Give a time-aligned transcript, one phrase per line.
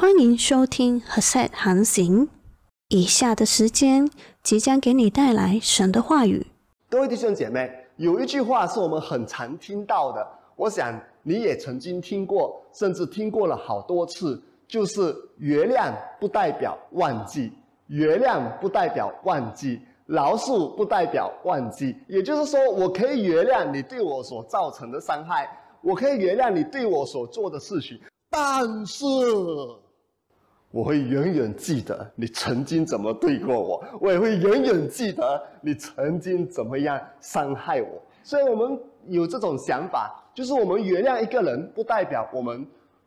[0.00, 2.28] 欢迎收听和 set 航行。
[2.86, 4.08] 以下的时间
[4.44, 6.46] 即将给你带来神的话语。
[6.88, 10.24] 各位弟兄姐妹，有一句话是我们很常听到的，
[10.54, 17.52] 我想你也曾经听过，甚至听过了好多次，就是原谅不代表忘记，
[17.88, 21.96] 原谅不代表忘记，饶恕不代表忘记。
[22.06, 25.50] 也就是说，我可以原谅你对我所造成的伤害，
[25.82, 29.04] 我可以原谅你对我所做的事情，但是。
[30.70, 38.02] 我会永远记得你曾经怎么对过我，我也会永远记得你曾经怎么样伤害我。
[38.22, 42.66] 所以，我们有这种想法，就是我们原谅一个人，不代表我们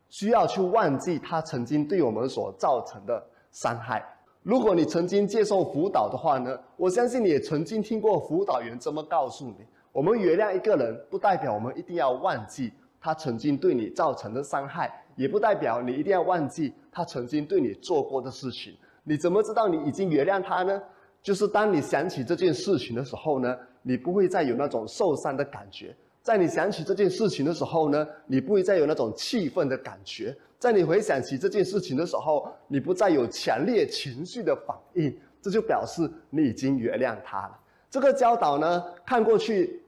[0.10, 4.04] 需要去忘记他曾经对我们所造成的伤害。
[4.42, 9.58] 如果你曾经接受辅导的话呢，我相信你也曾经听过辅导员这么告诉你：
[9.92, 15.01] 我们原谅一个人，不代表我们一定要忘记他曾经对你造成的伤害。
[15.16, 18.76] 也不代表你一定要忘记他曾经对你做过的事情。
[19.04, 20.82] 你怎么知道你已经原谅他呢？
[21.24, 25.90] 就是当你想起这件事情的时候呢，你不会再有那种受伤的感觉；
[26.22, 35.16] 在你想起这件事情的时候呢，你不会再有那种气愤的感觉；在你回想起这件事情的时候，你不再有强烈情绪的反应。
[35.42, 37.60] 这就表示你已经原谅他了。
[37.90, 39.82] 这个教导呢，看过去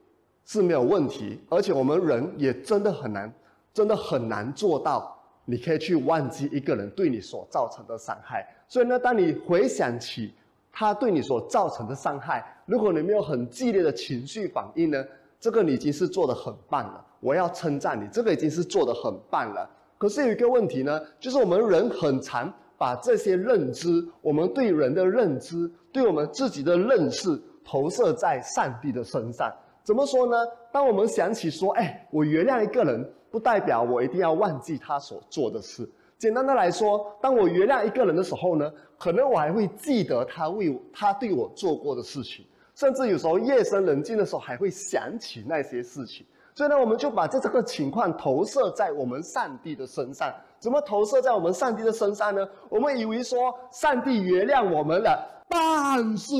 [0.44, 3.32] 是没有问题，而且我们人也真的很难，
[3.72, 5.13] 真的很难做到。
[5.46, 10.32] 你可以去忘记一个人对你所造成的伤害，所以呢，当你回想起
[10.72, 15.04] 他对你所造成的伤害，如果你没有很激烈的情绪反应呢，
[15.38, 17.04] 这个你已经是做的很棒了。
[17.20, 19.68] 我要称赞你，这个已经是做的很棒了。
[19.98, 29.52] 可是有一个问题呢，就是我们人很常把这些认知，我们对人的认知，对我们自己的认识，投射在上帝的身上。
[29.82, 30.36] 怎么说呢？
[30.72, 33.06] 当我们想起说，哎，我原谅一个人。
[33.34, 35.90] 不代表我一定要忘记他所做的事。
[36.18, 42.44] 简单的来说，当我原谅一个人的时候呢，可能我还会记得他为他对我做过的事情，
[42.76, 46.24] 甚至有时候夜深人静的时候还会想起那些事情。
[46.54, 50.32] 所以呢，我们就把这这个情况投射在我们上帝的身上。
[50.60, 52.48] 怎么投射在我们上帝的身上呢？
[52.68, 56.32] 我们以为说上帝原谅我们了，但是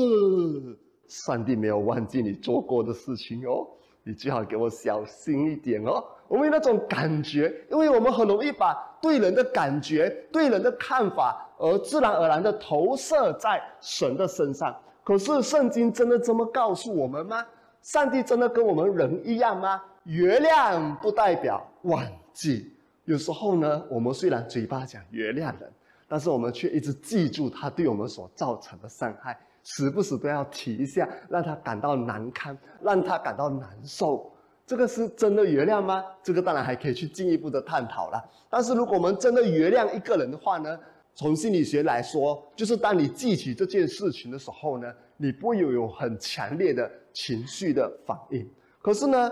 [1.09, 3.67] 上帝没有忘记你做过的事情哦。
[4.07, 6.01] 你最好给我小心一点哦。
[6.27, 14.75] 我们有那种感觉，因为我们很容易把对人的感觉、对人的看法，而自然而然的投射在神的身上。
[15.03, 17.45] 可是圣经真的这么告诉我们吗？
[17.81, 19.81] 上帝真的跟我们人一样吗？
[20.05, 22.03] 原谅不代表忘
[22.33, 22.71] 记。
[23.03, 25.71] 有时候呢，我们虽然嘴巴讲原谅人，
[26.07, 34.31] 但是我们却一直记住他对我们所造成的伤害，时不时都要提一下，让他感到难堪，让他感到难受。
[34.65, 36.03] 这个是真的原谅吗？
[36.23, 38.23] 这个当然还可以去进一步的探讨了。
[38.49, 40.79] 但是如果我们真的原谅一个人的话呢，
[41.13, 48.49] 从心理学来说，就是当你记起这件事情的时候呢，你不会有很强烈的情绪的反应。
[48.81, 49.31] 可是呢，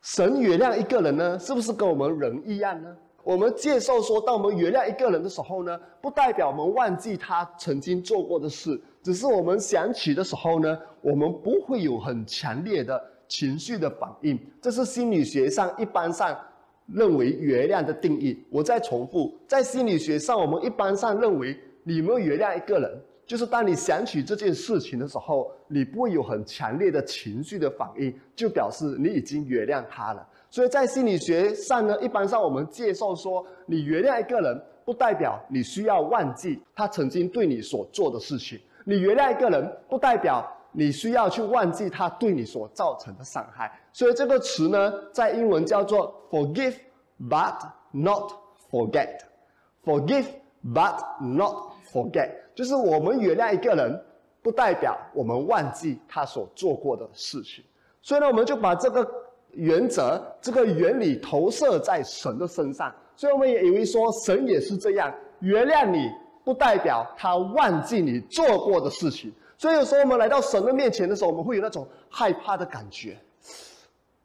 [0.00, 2.96] 神原谅一个人呢，是不是跟我们人一样呢？
[3.22, 12.98] 我们接受说，当我们原谅一个人的时候呢，不代表我们忘记他曾经做过的事，只是我们想起的时候呢，我们不会有很强烈的。
[13.30, 16.36] 情绪的反应，这是心理学上一般上
[16.92, 18.36] 认为原谅的定义。
[18.50, 30.26] 我再重复，在心理学上，我们一般上认为，你们原谅一个人，就是当你想起这件事情的时候，你不会有很强烈的情绪的反应，就表示你已经原谅他了。
[30.50, 38.58] 所以在心理学上呢，一般上我们介绍说，你原谅一个人，不代表你需要忘记他曾经对你所做的事情。
[38.84, 40.44] 你原谅一个人，不代表。
[40.72, 46.74] 你需要去忘记他对你所造成的伤害，所以这个词呢，在英文叫做 forgive
[47.28, 47.58] but
[47.90, 48.32] not
[48.70, 49.18] forget。
[49.84, 50.26] forgive
[50.62, 51.56] but not
[51.90, 53.98] forget，就是我们原谅一个人，
[54.42, 57.64] 不代表我们忘记他所做过的事情。
[58.02, 59.10] 所以呢，我们就把这个
[59.52, 62.94] 原则、这个原理投射在神的身上。
[63.16, 66.10] 所以我们也以为说，神也是这样，原谅你，
[66.44, 69.32] 不代表他忘记你做过的事情。
[69.60, 73.18] 所以有时候我们来到神的面前的时候，我们会有那种害怕的感觉。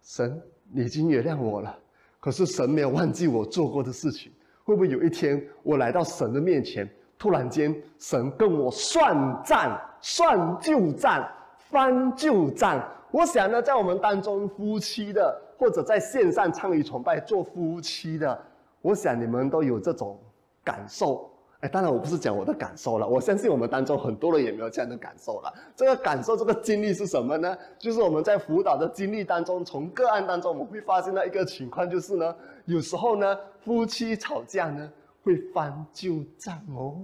[0.02, 0.42] 神，
[0.72, 1.78] 你已经原谅我了，
[2.22, 4.32] 可是神没有忘记我做过的事情。
[4.64, 6.90] 会不会有一天我来到神的面前，
[7.20, 11.30] 突然间神跟我算账、算旧账、
[11.70, 12.82] 翻旧账？
[13.12, 18.42] 我想呢，在我们当中夫妻的，或者在线上参与崇拜做夫妻的，
[18.82, 20.18] 我想你们都有这种
[20.64, 21.30] 感受。
[21.62, 23.08] 哎当然，我不是讲我的感受了。
[23.08, 25.52] 我相信我们当中很多人也没有这样的感受了。
[25.76, 27.58] 这个感受，这个经历是什么呢？
[27.80, 32.36] 就是我们在辅导的经历当中，从个案当中，我们会发现到一个情况，就是呢，
[32.66, 34.92] 有时候呢，夫妻吵架呢，
[35.24, 36.98] 会翻旧账哦。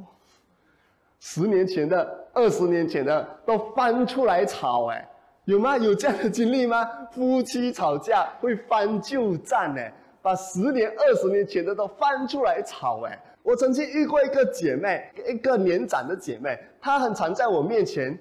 [1.20, 5.08] 十年前的、二十年前的都翻出来吵，哎，
[5.46, 5.78] 有吗？
[5.78, 6.88] 有这样的经历吗？
[7.12, 13.20] 夫妻吵架会翻旧账，哎，把十年、二十年前的都翻出来炒，哎。
[13.44, 18.16] 我曾经遇过一个姐妹，一个年长的姐妹，她很常在我面前，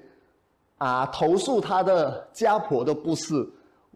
[0.78, 3.46] 啊，投诉她的家婆的不是。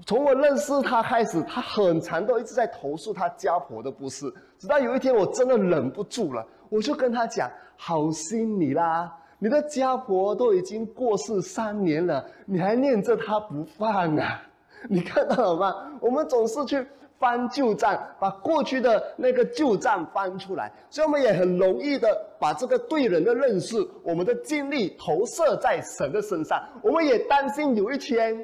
[0.04, 4.30] 从我认识她开始，她很长都一直在投诉她家婆的不是。
[4.58, 14.42] 直到有一天，我真的忍不住了，我就跟她讲：“好心你啦，你的家婆都已经过世三年了，你还念着她不放啊？
[14.90, 15.90] 你看到了吗？
[16.02, 16.86] 我们总是去。”
[17.24, 22.06] 翻旧账，把过去的那个旧账翻出来，所以我们也很容易的
[22.38, 26.62] 把这个对人的认识、我们的精力投射在神的身上。
[26.82, 28.38] 我们也担心有一天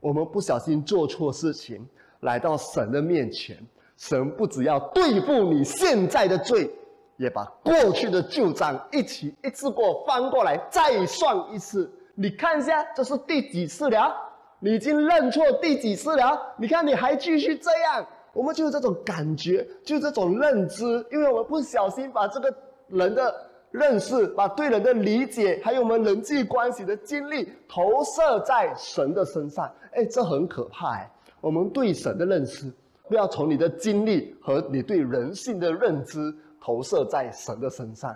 [0.00, 1.88] 我们不小心做错事情，
[2.20, 3.56] 来到神的面前，
[3.96, 6.70] 神不只要对付你现在的罪，
[7.16, 11.90] 也把过去的旧账一起一次过翻过来再算一次。
[12.14, 14.14] 你看一下，这是第几次了？
[14.58, 16.54] 你已经认错第几次了？
[16.58, 18.06] 你看你还继续这样。
[18.36, 22.54] 我们就是这种感觉，就是这种认知，因为我们不小心把这个
[22.88, 23.34] 人的
[23.70, 29.64] 认识、把对人的理解，还有我们人际关系的经历投射在神的身上。
[29.92, 31.10] 哎，这很可怕哎！
[31.40, 32.70] 我们对神的认识，
[33.08, 38.14] 不要从你的经历和你对人性的认知投射在神的身上。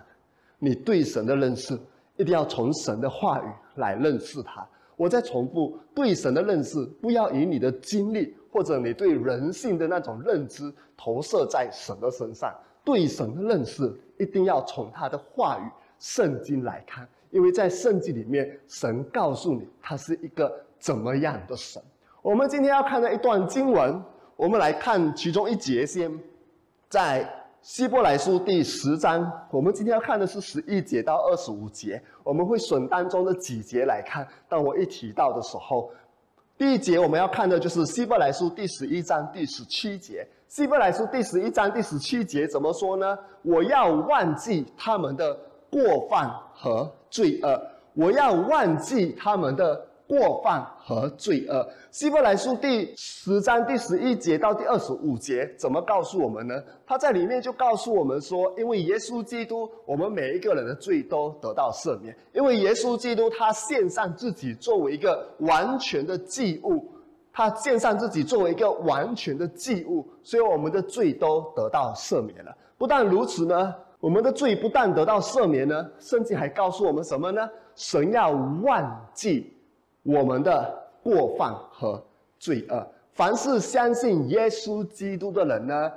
[0.58, 1.78] 你对神的认识，
[2.16, 3.46] 一定要从神的话语
[3.76, 4.66] 来认识他。
[4.96, 8.36] 我再重复，对神的认识，不要以你的经历。
[8.52, 12.52] 或者你对人性的那种认知投射在神的身上，
[12.84, 15.62] 对神的认识一定要从他的话语、
[16.00, 21.80] 圣经来看，因为在圣经里面，神告诉你他是一个怎么样的神。
[22.22, 24.02] 我们今天要看的一段经文，
[24.34, 26.10] 我们来看其中一节先，
[26.88, 27.26] 在
[27.62, 34.26] 希伯来书第十章，我们今天要看的是十一节到二十五节，我们会选当中的几节来看。
[34.48, 35.90] 当我一提到的时候。
[36.60, 40.28] 第一节我们要看的就是希伯来书第十一章第十七节。
[40.46, 43.18] 希伯来书第十一章第十七节怎么说呢？
[43.40, 45.34] 我要忘记他们的
[45.70, 47.58] 过犯和罪恶，
[47.94, 49.86] 我要忘记他们的。
[50.10, 51.64] 过犯和罪恶。
[51.92, 56.60] 希伯来书第十章第十一节到第二十五节怎么告诉我们呢？
[56.84, 62.12] 他在里面就告诉我们说，因为耶稣基督，我们每一个人的罪都得到赦免。
[62.32, 66.90] 因为耶稣基督他献上自己作为一个完全的祭物，
[67.32, 72.52] 他献上自己作为一个完全的祭物，所以我们的罪都得到赦免了。
[72.76, 77.48] 不但如此呢，我们的罪不但得到赦免呢，甚至还告诉我们什么呢？
[77.76, 79.54] 神要忘记。
[80.12, 82.02] 我们的过犯和
[82.38, 85.92] 罪恶，凡是相信耶稣基督的人呢，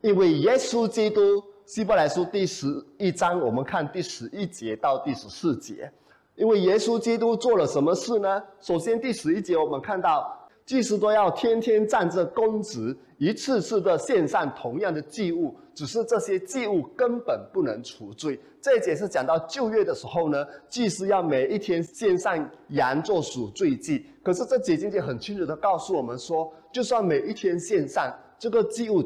[0.00, 2.66] 因为耶稣基督，希伯来书第十
[2.98, 5.90] 一章，我们看第十一节到第十四节，
[6.36, 8.42] 因为耶稣基督做了什么事呢？
[8.60, 10.40] 首先第十一节我们看到。
[10.66, 18.40] 祭司都要天天站着公职，一次次的献上同样的祭物，只是这些祭物根本不能除罪。
[18.62, 24.06] 这一节是讲到旧约的时候呢，祭司要每一天献上羊做赎罪祭。
[24.22, 29.04] 可是这节经节很清楚的告诉我们说，就算每一天献上这个祭物，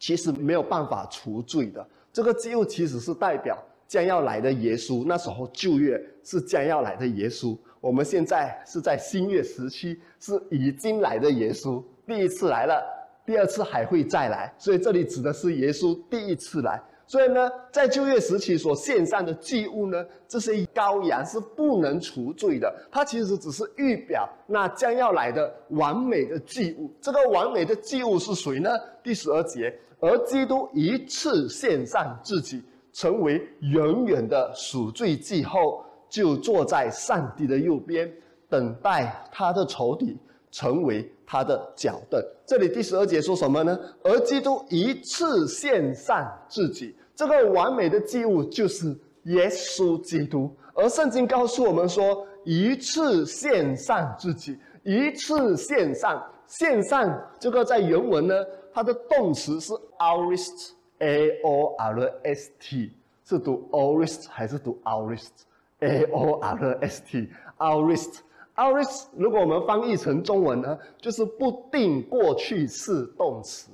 [0.00, 1.86] 其实没有办法除罪的。
[2.12, 3.56] 这个祭物其实是代表
[3.88, 5.04] 将要来的耶稣。
[5.04, 7.58] 那时候旧约是将要来的耶稣。
[7.80, 12.80] 我们现在是在新月时期，是已经来的耶稣，第一次来了，
[13.24, 16.80] 第二次还会再来，所以这里指的是耶稣第一次来。
[17.06, 26.92] 所以呢，在旧月时期所献上的祭物呢，这些羔羊是不能除罪的，它其实只是预表那将要来的完美的祭物。
[27.00, 28.70] 这个完美的祭物是谁呢？
[29.02, 32.62] 第十二节，而基督一次献上自己，
[32.98, 35.84] 成为永远的赎罪祭后。
[36.10, 38.10] 就坐在上帝的右边，
[38.48, 40.16] 等待他的仇敌
[40.50, 42.18] 成为他的脚凳。
[42.46, 43.78] 这里第十二节说什么呢？
[44.02, 50.50] 而基督一次献上自己，这个完美的祭物就是耶稣基督。
[50.72, 58.34] 而圣经告诉我们说，一次献上自己，一次献上，献上这个在原文呢，
[58.72, 62.92] 它的动词是 a r i s t A O R S T
[63.24, 67.28] 是读 Orist 还是读 Orist？A O R S T
[67.58, 68.18] Orist
[68.56, 73.70] Orist，如果我们翻译成中文呢，就是不定过去式动词。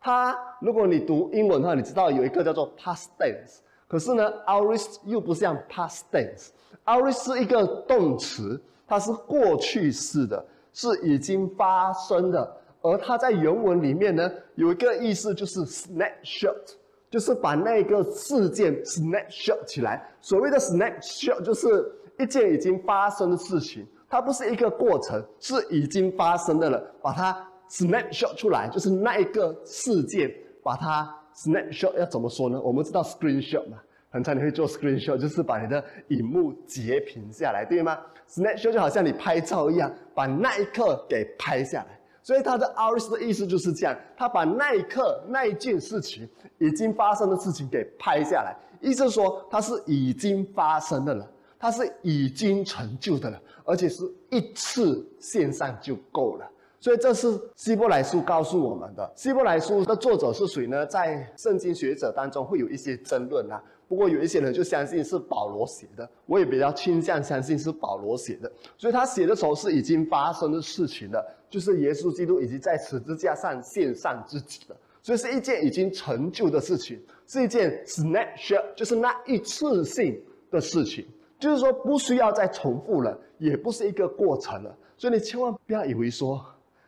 [0.00, 12.56] 它如果你读英文的话，你知道有一个叫做 past tense，可是呢，Orist 又不像 past tense，Orist 是一个动词，它是过去式的，是已经发生的。
[12.92, 16.74] 而它在原文里面呢，有一个意思就是 snapshot，
[17.10, 20.06] 就是把那个事件 snapshot 起来。
[20.20, 21.66] 所谓的 snapshot 就是
[22.18, 27.36] 一件已经发生的事情，它不是一个过程，是已经发生的了，把它
[27.70, 32.60] snapshot 出来，就是那一个事件，把它 snapshot 要怎么说呢？
[32.60, 33.78] 我们知道 screenshot 嘛，
[34.10, 41.95] 很常你会做 screenshot，就是把你的荧幕截屏下来，对吗？snapshot 就好像你拍照一样，把那一刻给拍下来。
[42.26, 46.28] 所以他的 iris 的意思就是这样，他把那一刻那一件事情
[46.58, 56.50] 已经发生的事情给拍下来，意思说它是已经发生的了，它是已经成就的了，而且是一次线上就够了。
[56.80, 59.12] 所以这是希伯来书告诉我们的。
[59.14, 60.84] 希伯来书的作者是谁呢？
[60.84, 63.62] 在圣经学者当中会有一些争论啊。
[63.88, 68.50] 不过有一些人就相信是保罗写的，我也比较倾向相信是保罗写的。
[68.76, 81.06] 所以他写的时候是已经发生的事情了，就是耶稣基督已经在十字架上献上自己了，所以是一件已经成就的事情，是一件 snapshot，就是那一次性的事情，
[81.38, 84.76] 就是说不需要再重复了，也不是一个过程了。
[84.96, 86.44] 所以你千万不要以为说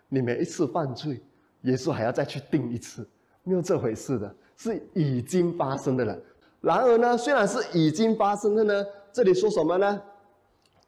[0.09, 1.21] 你每一次犯罪，
[1.63, 3.07] 耶稣还要再去定一次，
[3.45, 6.19] 没有这回事的，是已经发生的了。
[6.61, 10.03] 然而呢，虽然是已经发生的呢，这里说什么呢？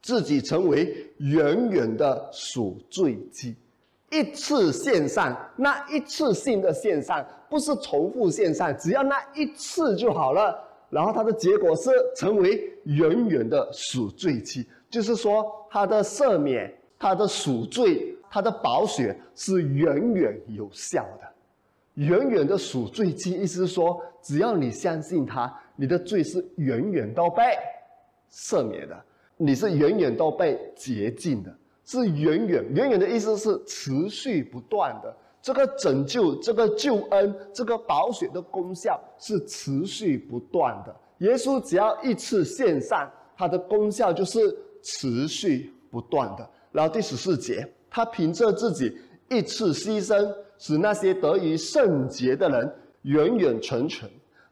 [0.03, 3.55] 自己成为远远的赎罪祭，
[4.11, 10.59] 一次线上，那一次性的线上，不是重复线上，只要那一次就好了。
[10.89, 21.29] 然后它的结果是成为远远的赎罪祭，就是说它的赦免、它的赎罪、它的保血是远远有效的。
[21.95, 27.43] 远远的赎罪祭，意思是说，只要你相信他，你的罪是远远都被
[28.33, 29.05] 赦免的，
[29.43, 31.51] 你是远远都被洁净的，
[31.87, 35.17] 是远远远远的意思是持续不断的。
[35.41, 40.95] 这个拯救、这个救恩、这个保险的功效是持续不断的。
[41.19, 46.47] 耶稣只要一次献上，他的功效就是持续不断的。
[46.71, 48.95] 然后第十四节，他凭着自己
[49.31, 50.31] 一次牺牲。
[50.63, 52.71] 使那些得于圣洁的人
[53.05, 54.11] 远远存存。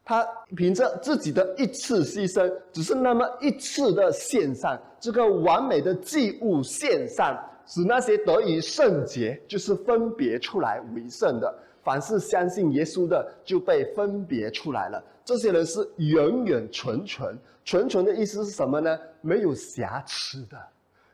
[0.09, 7.37] 他凭着自己的一次牺牲，只是那么一次的献上，这个完美的祭物献上，
[7.67, 11.55] 使那些得以圣洁，就是分别出来为圣的。
[11.83, 14.99] 凡是相信耶稣的，就被分别出来了。
[15.23, 18.97] 这些人是远远纯纯，纯纯的意思是什么呢？
[19.21, 20.57] 没有瑕疵的。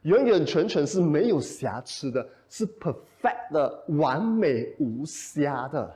[0.04, 5.94] 远远纯纯是没有瑕疵的，是 perfect 的完美无瑕的，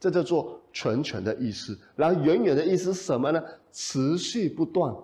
[0.00, 1.78] 这叫做纯纯的意思。
[1.96, 3.42] 然后远远的意思是什么呢？
[3.72, 4.94] 持续不断，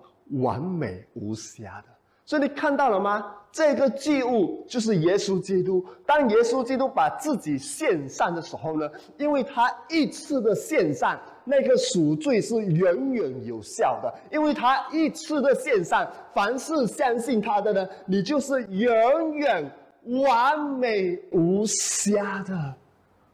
[0.41, 1.85] 完美无瑕的。
[2.25, 3.33] 所以你看到了吗？
[3.51, 5.85] 这个祭物就是耶稣基督。
[6.05, 14.13] 当耶稣基督把自己献上的时候呢，因为他一次的献上，那个赎罪是远远有效的。
[14.31, 19.71] 因为他一次的献上，凡是相信他的呢，你就是远远
[20.03, 22.73] 完美无瑕的。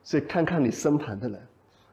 [0.04, 1.40] 所以看看你身旁的人，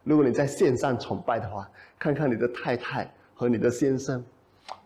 [0.05, 4.25] 如果你在线上崇拜的话，看看你的太太和你的先生。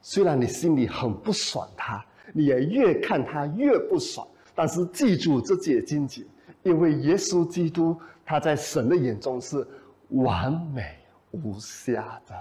[0.01, 6.25] 虽然你心里很不爽他，你也越看他越不爽，但是记住这节经节，
[6.63, 9.67] 因为耶稣基督他在神的眼中是
[10.11, 10.97] 完美
[11.33, 12.35] 无瑕的，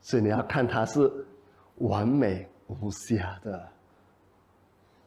[0.00, 1.10] 所以你要看他是
[1.76, 3.68] 完美无瑕的。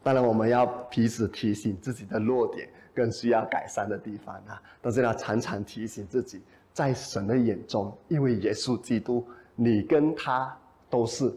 [0.04, 6.42] 当然，我们要彼此提醒自己的弱点更需要改善的地方啊，但是要常常提醒自己，
[6.74, 10.58] 在神的眼中，因为耶稣基督，你跟他。
[10.92, 11.34] 都是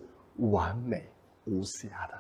[0.50, 1.08] 完美
[1.44, 2.14] 无瑕的。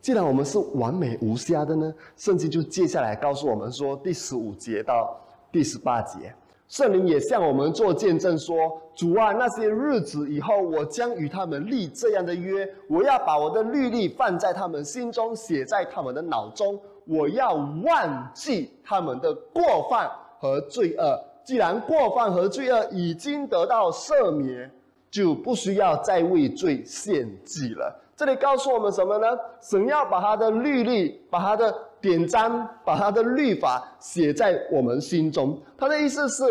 [0.00, 5.14] 既然我们是完美无瑕的呢，圣经就接下来告诉我们说，第十五节到
[5.52, 6.34] 第十八节，
[6.66, 8.56] 圣灵也向我们做见证说
[8.96, 21.18] ：“主啊，那些日子以后，我将与他们立这样的约，我要把我的律例放在他们心中，写在他们的脑中，我要忘记他们的过犯和罪恶。
[21.44, 24.70] 既然过犯和罪恶已经得到赦免。”
[25.14, 27.96] 就不需要再为罪献祭了。
[28.16, 29.28] 这里告诉我们什么呢？
[29.60, 35.56] 神要把他的律例、把他的典章、把他的律法写在我们心中。
[35.78, 36.42] 他的意思是，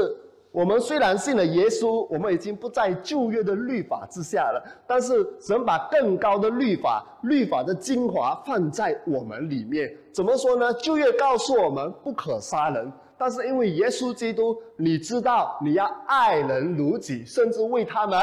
[0.54, 4.64] 我们虽然信了耶稣，我们已经不在旧约的律法之下了。
[4.86, 9.92] 但是神把更高的律法、律法的精华放在我们里面。
[10.14, 10.72] 怎么说呢？
[10.76, 12.90] 旧约告诉我们不可杀人。
[13.18, 18.22] 但是因为耶稣基督，你知道你要爱人如己，甚至为他们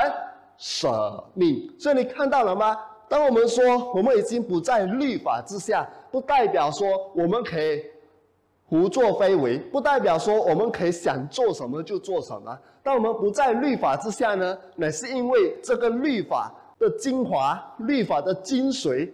[0.57, 1.69] 舍命。
[1.81, 2.77] 所以你看到了吗？
[3.09, 7.83] 当我们说我们已经不在律法之下，不代表说我们可以
[8.71, 12.57] 胡作非为，不代表说我们可以想做什么就做什么。
[12.85, 19.11] 当我们不在律法之下呢，乃是因为这个律法的精华、律法的精髓，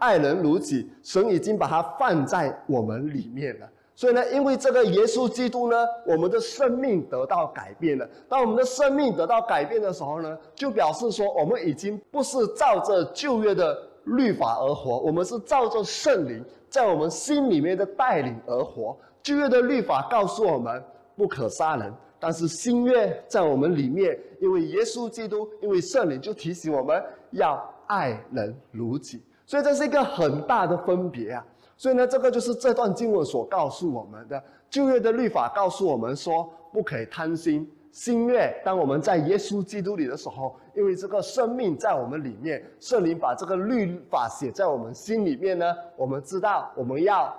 [0.00, 3.68] 爱人如己，神已经把它放在我们里面了。
[3.94, 8.06] 所以呢，因为这个耶稣基督呢，我们的生命得到改变了。
[8.28, 18.96] 当我们的生命得到改变的时候呢，就表示说，我们已经不是照着旧约的律法而活，我们是照着圣灵在我们心里面的带领而活。
[19.22, 20.82] 旧约的律法告诉我们
[21.16, 29.22] 不可杀人，但是新约在我们里面，因为耶稣基督，因为圣灵就提醒我们要爱人如己。
[29.44, 31.44] 所以这是一个很大的分别啊。
[31.76, 34.42] 所以呢，这个就是这段经文所告诉我们的。
[34.68, 37.70] 旧约的律法告诉我们说，不可以贪心。
[37.92, 47.34] 新约，当我们在耶稣基督里的时候，因为这个生命在我们里面，圣灵把这个律法写在我们心里面呢，我们知道我们要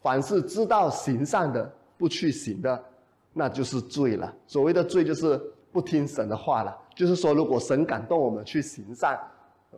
[0.00, 2.82] 凡是知道行善的，不去行的，
[3.32, 4.34] 那就是罪了。
[4.46, 6.76] 所谓的罪，就是不听神的话了。
[6.94, 9.18] 就是说，如果神感动我们去行善，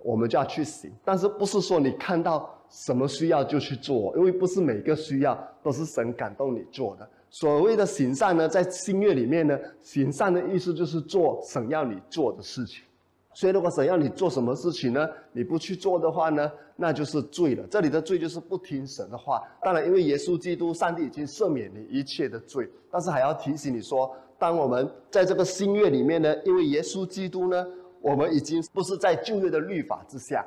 [0.03, 0.93] 我们就要去行。
[1.05, 2.51] 但是不是说你看到？
[2.71, 7.09] 什么需要就去做，因为不是每个需要都是神感动你做的。
[7.35, 12.85] 所谓的行善呢，在新月里面呢，行善的意思就是做神要你做的事情。
[13.33, 17.67] 所以，如果神要你做什么事情呢，你不去做的话呢，那就是罪了。
[17.69, 19.43] 这里的罪就是不听神的话。
[19.61, 27.67] 当然，因为耶稣基督，上帝已经赦免你一切的罪，但是还要提醒你说，当我们在这个新月里面呢，因为耶稣基督呢，
[28.01, 30.47] 我们已经不是在旧约的律法之下。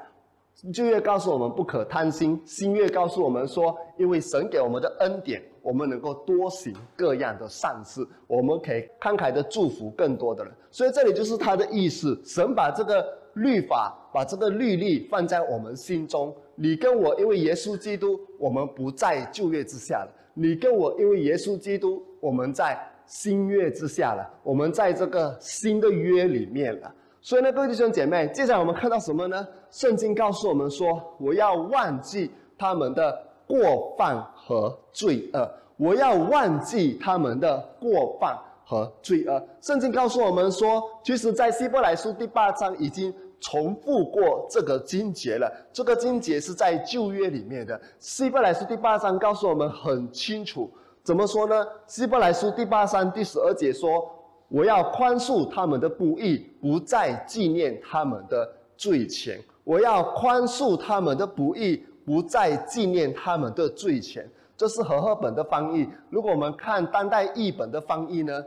[0.74, 10.52] 旧约告诉我们不可贪心，新约告诉我们说，因为神给我们的恩典，我们能够多行各样的善事，我们可以慷慨的祝福更多的人。
[10.72, 16.36] 所以这里就是他的意思，神把这个律法，把这个律例放在我们心中。
[16.56, 24.28] 你跟我，因为耶稣基督，我们不在旧约之下了；你跟我，因为耶稣基督，我们在新约之下了。
[24.42, 26.92] 我们在这个新的约里面了。
[27.22, 29.46] 所以呢，各位弟兄姐妹，接下来我们看到什么呢？
[29.70, 45.52] 圣经告诉我们说：“我要忘记他们的过犯和罪恶，我要忘记他们的过犯和罪恶。”圣经告诉我们说，其实，在希伯来书第八章已经重复过这个经节了。
[45.74, 47.78] 这个经节是在旧约里面的。
[48.00, 50.72] 希伯来书第八章告诉我们很清楚，
[51.04, 51.68] 怎么说呢？
[51.88, 54.10] 希伯来书第八章第十二节说。
[54.50, 59.40] 我要宽恕他们的不义，不再纪念他们的罪前。
[59.64, 64.30] 我要宽恕他们的不义，不再纪念他们的罪前。
[64.56, 65.88] 这是和合本的翻译。
[66.10, 68.44] 如果我们看当代译本的翻译呢？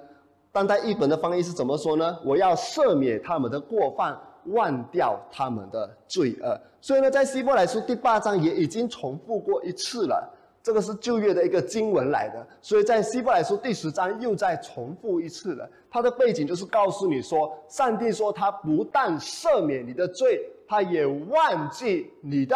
[0.50, 2.18] 当代译本的翻译是怎么说呢？
[2.24, 6.58] 我要赦免他们的过犯，忘掉他们的罪恶。
[6.80, 10.28] 所以呢，在希伯来书第八章也已经重复过一次了。
[10.62, 15.68] 这个是旧约的一个经文来的，所以在希伯来书第十章又再重复一次了。
[15.90, 22.54] 它的背景就是告诉你说，上帝说他不但赦免你的罪，他也忘记你的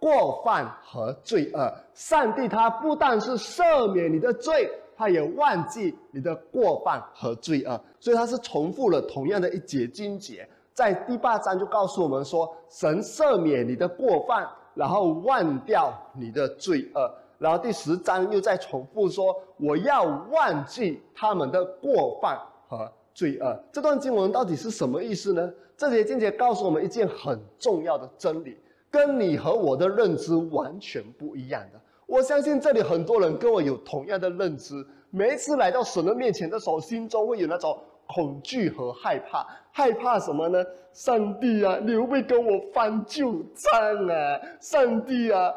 [0.00, 1.74] 过犯和罪恶。
[1.92, 7.80] 上帝他不但是赦免你的罪，他也忘记你的过犯和罪恶。
[7.98, 17.12] 所以他是重复了同样的一节经节，在第八章就告诉我们说，神赦免你的过犯，然后忘掉你的罪恶。
[17.38, 25.52] 然后第十章又在重复说：“我要忘记他们的过犯和罪恶。”这段经文到底是什么意思呢？
[25.76, 28.56] 这节经节告诉我们一件很重要的真理，
[28.90, 31.80] 跟你和我的认知完全不一样的。
[32.06, 34.74] 我相信这里很多人跟我有同样的认知。
[35.10, 39.46] 每一次来到神的面前的时候，心中会有那种恐惧和害怕。
[39.72, 40.64] 害怕什么呢？
[40.92, 44.40] 上帝啊，你会不会跟我翻旧账啊？
[44.60, 45.52] 上帝啊！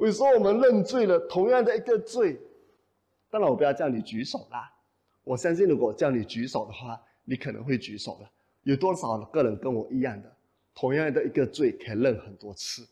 [0.00, 2.38] 我说我们认罪了，同样的一个罪，
[3.28, 4.72] 当然我不要叫你举手啦。
[5.24, 8.28] 我相信如果叫你举手的话，你可能会举手的。
[8.62, 10.36] 有多少个人跟我一样的，
[10.74, 12.86] 同样的一个罪可以认很多次？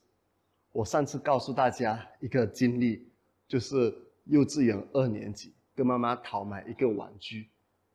[0.72, 3.08] 我上次告诉大家一个经历，
[3.46, 7.48] 就是幼稚园二年级跟妈妈讨买一个玩具，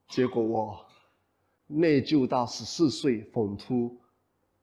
[0.08, 0.86] 结果我
[1.68, 4.00] 内疚到十四岁，讽突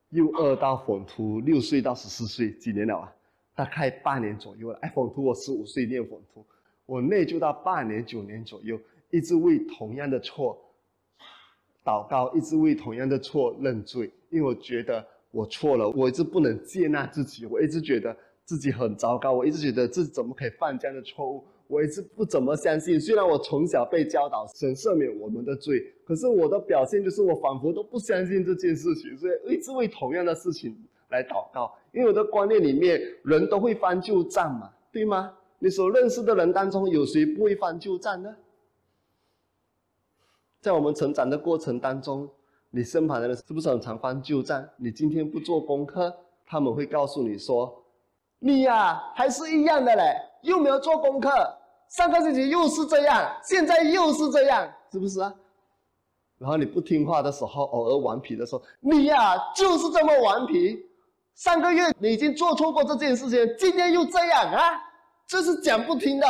[0.08, 3.14] 又饿到讽突六岁到十四岁，几年了啊？
[3.58, 4.78] 大概半年左右了。
[4.82, 6.46] 哎，讽图我十五岁念讽图，
[6.86, 10.56] 我内疚到半年九年左右，一直为同样的错
[11.84, 23.00] 祷告，一直为同样的错认罪，因为我觉得我错了，我一直不能接纳自己，我一直觉得自己很糟糕，我一直觉得自己怎么可以犯这样的错误，我一直不怎么相信。
[23.00, 30.76] 虽然我从小被教导神赦免我们的罪，可是我的表现就是我仿佛都不相信这件事情，所以一直为同样的事情。
[31.08, 35.32] 来祷告，因为我的观念里面，人都会翻旧账嘛，对吗？
[35.58, 38.36] 你所认识的人当中，有谁不会翻旧账呢？
[40.60, 42.28] 在我们成长的过程当中，
[42.70, 44.62] 你身旁的人是不是很常翻旧账？
[44.76, 46.14] 你今天不做功课，
[46.46, 47.82] 他们会告诉你说
[48.38, 51.30] ：“你呀，还是一样的嘞，又没有做功课，
[51.88, 55.34] 上个星期又是这样，现在又是这样，是不是啊？”
[56.38, 60.84] 然后你不听话的时候，偶尔顽皮的时候，你呀就是这么顽皮。
[61.38, 64.72] 上个月你已经做错过这件事情，今天又这样啊，
[65.24, 66.26] 这是讲不听的，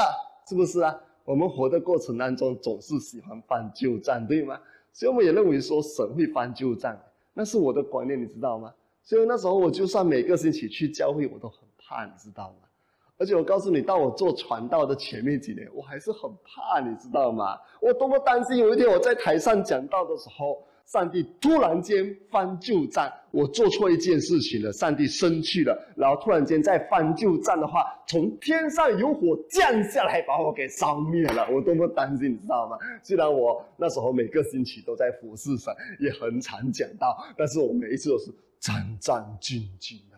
[0.47, 0.95] 是不是啊？
[1.25, 4.61] 我们活的过程当中总是喜欢翻旧账，对吗？
[4.93, 6.95] 所以我们也认为说神会翻旧账，
[7.33, 8.71] 那是我的观念，你知道吗？
[9.03, 12.69] 所以那时候我就算每个星期去教会，我都很怕，你知道吗？
[13.17, 17.59] 而且我告诉你，到我做传道的前面几年，我还是很怕，你知道吗？
[17.81, 32.79] 我多么担心有一天我在台上讲道的时候，上帝突然间翻旧账，我做错一件事情了，上帝生气了，然后突然间再翻旧账的话，从天上有火降下来把我给烧灭了，我多么担心，你知道吗？
[33.03, 35.71] 虽然我那时候每个星期都在服侍神，
[36.01, 40.17] 也很常讲到，但是我每一次都是战战兢兢的，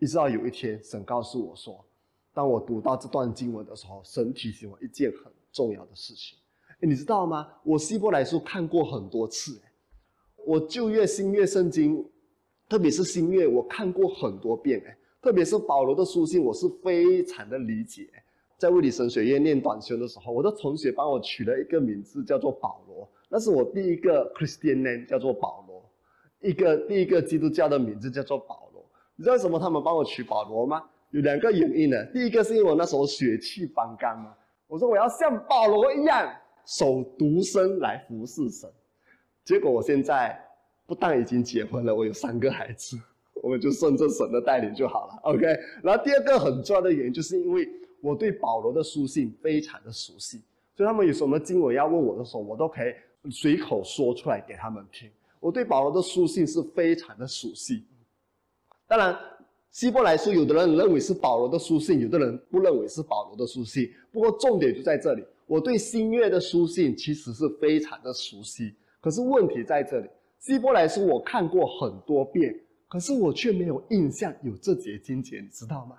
[0.00, 1.84] 一直到有一天，神告诉我说。
[2.34, 6.36] 当我读到这段经文的时候，神提醒我一件很重要的事情。
[6.80, 7.46] 哎，你知道吗？
[7.62, 9.67] 我希伯来书看过很多次，哎，
[10.48, 12.02] 我旧约、新约圣经，
[12.70, 18.08] 特别是新约，我看过很多遍，哎，特别是保罗的书信，我是非常的理解。
[18.56, 25.84] 在物理神学院念短修的时候，我的同学帮我取了一个名字，叫做保罗，那是我第一个 Christian name，叫做保罗，
[26.40, 28.82] 一个第一个基督教的名字叫做保罗。
[29.16, 30.82] 你知道为什么他们帮我取保罗吗？
[31.10, 31.96] 有两个原因呢。
[32.14, 34.34] 第一个是因为我那时候血气方刚嘛，
[34.66, 36.26] 我说我要像保罗一样
[36.64, 38.66] 守独身来服侍神。
[39.48, 40.38] 结果我现在
[40.86, 42.98] 不但已经结婚了，我有三个孩子，
[43.42, 45.14] 我们就顺着神的带领就好了。
[45.22, 45.46] OK。
[45.82, 47.66] 然后第二个很重要的原因，就是因为
[48.02, 50.42] 我对保罗的书信非常的熟悉，
[50.76, 52.92] 所以他们有什么经文要问我的时候，我都可以
[53.30, 55.10] 随口说出来给他们听。
[55.40, 57.84] 我对保罗的书信是非常的熟悉。
[58.86, 59.18] 当然。
[59.70, 63.88] 希伯来书，有的人认为是保罗的书信，有的人不认为是保罗的书信。
[64.10, 68.74] 不过重点就在这里，我对新约的书信其实是非常的熟悉。
[69.00, 70.08] 可是问题在这里，
[70.40, 72.54] 希伯来书我看过很多遍，
[72.88, 75.96] 可是我却没有印象有这节经节，你知道吗？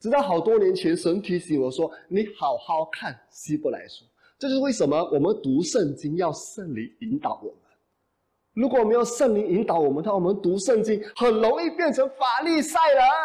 [0.00, 4.04] 直到好多年前，神提醒我说：“你好好看希伯来书。”
[4.36, 7.56] 这就是为什么我们读圣经要圣灵引导我们。
[8.54, 12.80] 如果没有圣灵引导我们，那我们读圣经很容易变成法利赛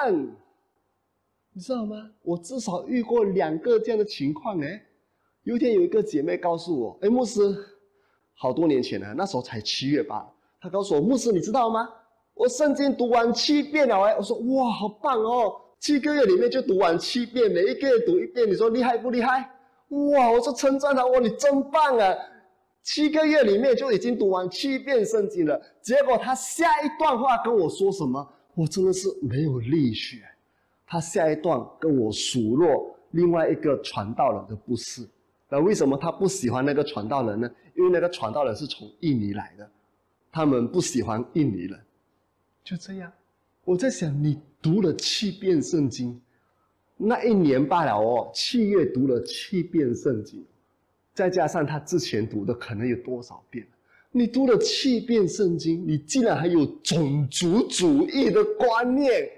[0.06, 0.32] 人，
[1.54, 2.12] 你知道吗？
[2.22, 4.80] 我至少遇过两个这样的情况哎。
[5.42, 7.42] 有一天有一个姐妹告诉我：“哎，牧师，
[8.38, 10.26] 好多年前了，那时候才七月八。”
[10.62, 11.90] 他告诉我：“牧师，你知道吗？
[12.34, 15.56] 我圣经读完七遍了哎。”我说：“哇，好棒哦！
[15.80, 19.50] 七个月里面就读完七遍，每一个月读一遍，你说厉害不厉害？
[19.90, 20.32] 哇！
[20.32, 22.16] 我说称赞他，哇，你真棒啊！”
[22.84, 28.26] 七个月里面就已经读完七遍圣经了，结果他下一段话跟我说什么？
[28.56, 30.18] 我真的是没有力学。
[30.86, 35.08] 他下一段跟我数落另外一个传道人的不是。
[35.50, 37.50] 那为什么他不喜欢那个传道人呢？
[37.76, 39.70] 因为那个传道人是从印尼来的，
[40.32, 41.80] 他们不喜欢印尼人。
[42.64, 43.12] 就这样，
[43.64, 46.20] 我在想，你读了七遍圣经，
[46.98, 50.44] 那一年罢了哦，七月读了七遍圣经。
[51.14, 53.66] 再加上他之前读的可能有多少遍？
[54.12, 59.30] 你读了七遍圣经，你竟然还有种族主义的观念？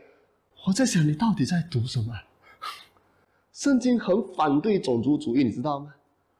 [0.65, 2.13] 我在想，你到底在读什么？
[3.54, 5.93] 圣经很反对种族主义，你知道吗？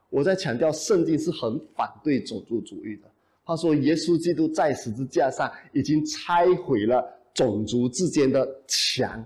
[0.10, 3.04] 我在强调，圣经是很反对种族主义的。
[3.45, 9.26] 他说，耶稣基督在十字架上已经拆毁了种族之间的墙，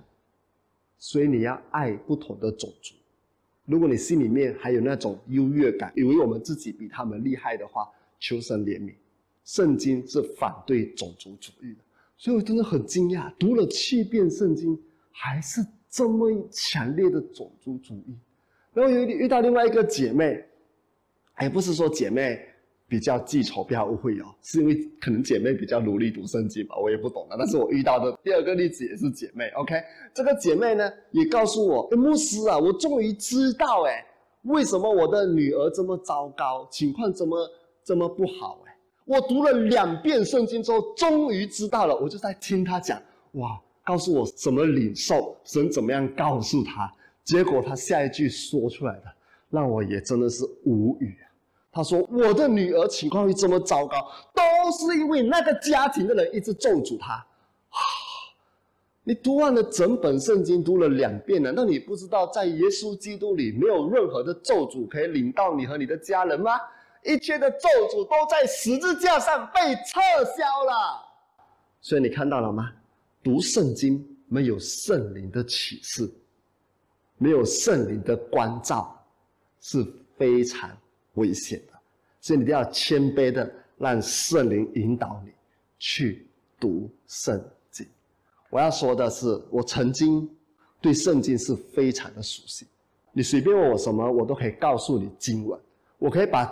[0.97, 2.95] 所以你要爱不同的种族。
[3.65, 8.93] 如果你心里面还有那种优越感，以为我们自己比他们厉害的话，求神怜悯。
[9.45, 11.79] 圣经是反对种族主义的，
[12.17, 14.77] 所以我真的很惊讶，读了七遍圣经，
[15.11, 18.15] 还是这么强烈的种族主义。
[18.73, 20.41] 然后有遇到另外一个姐妹，
[21.41, 22.39] 也不是说姐妹。
[22.85, 27.35] 比较记仇，不要误会哦，是因为可能姐妹比较努力读圣经吧，我也不懂的。
[27.39, 29.81] 但是我遇到的第二个例子也是姐妹，OK，
[30.13, 34.05] 这个姐妹呢也告诉我，牧师啊，我终于知道哎，
[34.43, 37.49] 为什么我的女儿这么糟糕，情况这么
[37.83, 46.93] 这么不好哎，我读了两遍圣经之后，终于知道了，我就在听她讲，哇，告诉我怎么领受神怎么样告诉她，
[47.23, 49.05] 结果她下一句说出来的，
[49.49, 51.17] 让我也真的是无语。
[51.73, 53.97] 他说：“我的女儿情况会这么糟糕，
[54.31, 57.25] 都是因为那个家庭的人一直咒诅她。”，
[59.03, 66.51] 你读完了整本圣经，读了两遍了，那你不知道在耶稣基督里没有任何的咒诅可以领到你和你的家人吗？
[67.03, 69.99] 一切的咒诅都在十字架上被撤
[70.37, 71.03] 销了。
[71.81, 72.71] 所以你看到了吗？
[73.23, 76.09] 读圣经没有圣灵的启示，
[77.17, 78.95] 没有圣灵的关照，
[79.59, 79.83] 是
[80.15, 80.69] 非常
[81.13, 81.73] 危险的。
[82.19, 85.31] 所以你一定要谦卑的让圣灵引导你
[85.77, 86.25] 去
[86.59, 87.85] 读圣经。
[88.49, 90.29] 我要说的是，我曾经
[90.79, 92.65] 对圣经是非常的熟悉。
[93.11, 95.59] 你随便问我什么，我都可以告诉你经文。
[95.99, 96.45] 我可以把，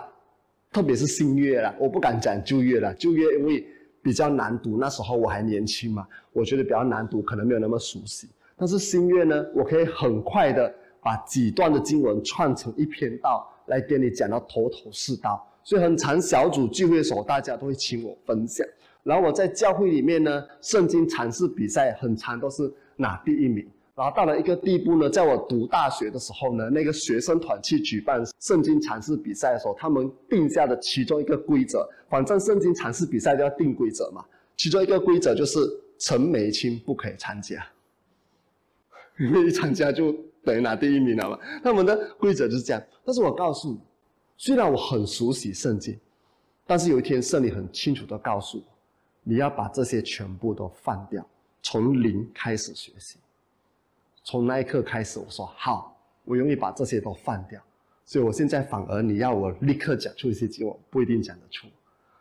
[0.70, 2.94] 特别是新约了，我不敢讲旧约了。
[2.94, 3.66] 旧约因为
[4.02, 8.28] 比较难读，那时候我还年轻嘛，我觉得比较难读，可能没有那么熟悉。
[8.56, 15.44] 但是新约呢，我可以很快的把几段的经文串成一篇道，来跟你讲到头头是道。
[15.64, 18.66] 所以很长小组聚会的时候，大家都会请我分享。
[19.02, 23.66] 然后我在教会里面呢，圣经阐释比赛很长都是拿第一名。
[23.94, 34.24] 然后到了一个地步呢，在我读大学的时候呢，那个学生团去举办圣经阐释比赛的时候，他们定下的其中一个规则，反正圣经阐释比赛就要定规则嘛。
[34.56, 35.60] 其中一个规则就是
[35.98, 37.64] 陈美清不可以参加，
[39.18, 41.38] 因为一参加就 等于拿第一名了嘛。
[41.62, 42.82] 他们的规则就是这样。
[43.04, 43.80] 但是我告诉你，
[44.36, 45.98] 虽然我很熟悉圣经，
[46.66, 48.64] 但是有一天圣灵很清楚的告诉我。
[49.24, 51.24] 你要把这些全部都放掉，
[51.62, 53.18] 从零开始学习。
[54.24, 57.62] 从那一刻开始，我说好，我愿意把这些都放掉。
[58.04, 61.68] 所以我现在反而你要我立刻讲出一些经文，不一定讲得出。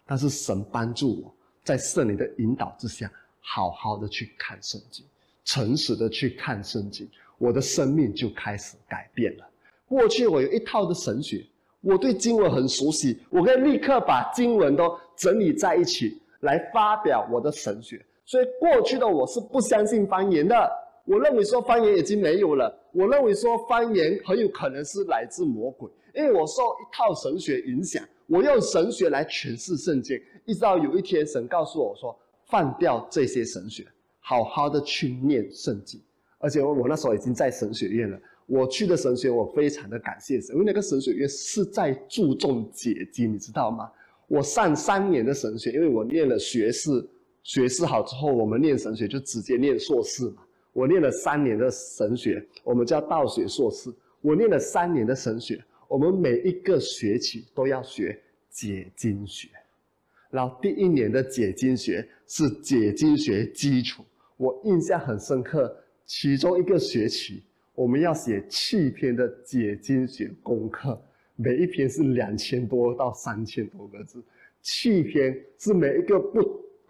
[0.06, 5.04] 但是神帮助我在圣灵的引导之下，好好的去看圣经，
[5.44, 7.10] 诚实的去看圣经，
[7.42, 9.44] 我的生命就开始改变了。
[9.86, 11.44] 过去我有一套的神学，
[11.82, 16.22] 我对经文很熟悉，我可以立刻把经文都整理在一起。
[16.42, 20.56] 来发表我的神学，所以过去的我是不相信方言的。
[21.06, 30.20] 我认为说方言已经没有了，我认为说方言很有可能是来自魔鬼，因为我受一套神学影响，我用神学来诠释圣经。
[30.46, 33.86] 一直到有一天，神告诉我说，放掉这些神学，
[34.20, 36.02] 好好的去念圣经。
[36.42, 43.90] 而且我那时候已经在神学院了，我去的神学，我非常的感谢神，因为那个神学院是在注重解经，你知道吗？
[44.28, 47.08] 我上三年的神学，因为我念了学士，
[47.44, 50.42] 学士好之后，我们念神学就直接念硕士嘛。
[50.74, 53.94] 我念了三年的神学，我们叫道学硕士。
[54.22, 58.18] 我念了三年的神学，我们每一个学期都要学
[58.50, 59.50] 解经学。
[60.30, 64.02] 然后第一年的解经学是解经学基础，
[64.38, 65.76] 我印象很深刻。
[66.14, 67.42] 其中一个学期，
[67.74, 71.02] 我们要写七篇的解经学功课。
[71.38, 74.22] 每一篇是两千多到三千多个字，
[74.62, 76.44] 七篇是每一个不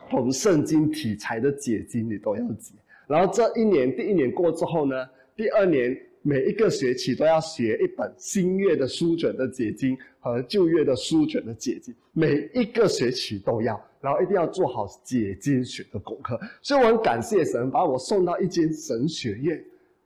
[0.10, 2.74] 同圣经题材的解经你都要解。
[3.06, 16.40] 然后这一年第一年过之后呢，第二年每一个学期都要学一本新月的书卷的解经和旧月的书卷的解经，每一个学期都要，然后一定要做好解经学的功课。
[16.62, 19.64] 所以我很感谢神把我送到一间神学院，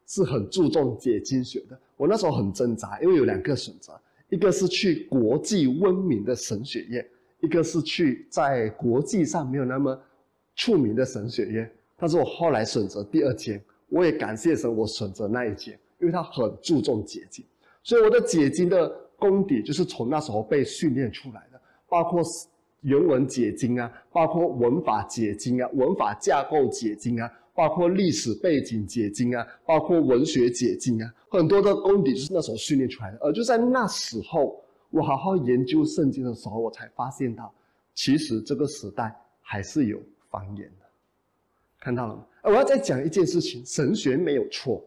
[0.08, 1.78] 是很注重解经学的。
[1.98, 3.94] 我那时候很挣扎，因为有两个选择。
[4.30, 7.06] 一个是去国际闻名的神学院，
[7.42, 9.98] 一个是去在国际上没有那么
[10.56, 11.72] 出名的神学院。
[11.96, 17.44] 但是我后来选择第二间，我也感谢神，我选择那一间，因为他很注重解经，
[17.84, 22.22] 所以我的解经的功底就是从那时候被训练出来的，包括
[22.82, 27.32] 原文解经啊，包括文法解经啊，文法架构解经啊。
[27.58, 33.18] 包括历史背景解经啊，包括文学解经啊，很多的功底就是那时候训练出来的。
[33.22, 37.50] 而就在那时候，我好好研究圣经的时候，我才发现到，
[37.94, 39.98] 其实这个时代还是有
[40.30, 40.86] 方言的。
[41.80, 42.26] 看到了吗？
[42.44, 44.84] 我要再讲一件事情：神学没有错，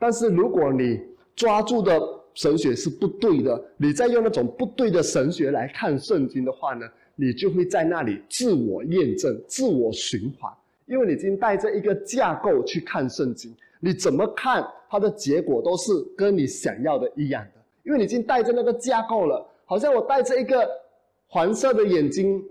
[0.00, 1.00] 但是如果你
[1.36, 2.00] 抓住的
[2.34, 10.50] 神学是不对的，你再用那种不对的神学来看圣经的话呢，你就会在那里自我验证、自我循环。
[10.86, 17.60] 因为你已经带着一个架构去看圣经，你怎么看它的结果都是跟你想要的一样的。
[17.84, 20.68] 因为你已经带着那个架构了，好像我带着一个
[21.28, 22.42] 黄色的眼睛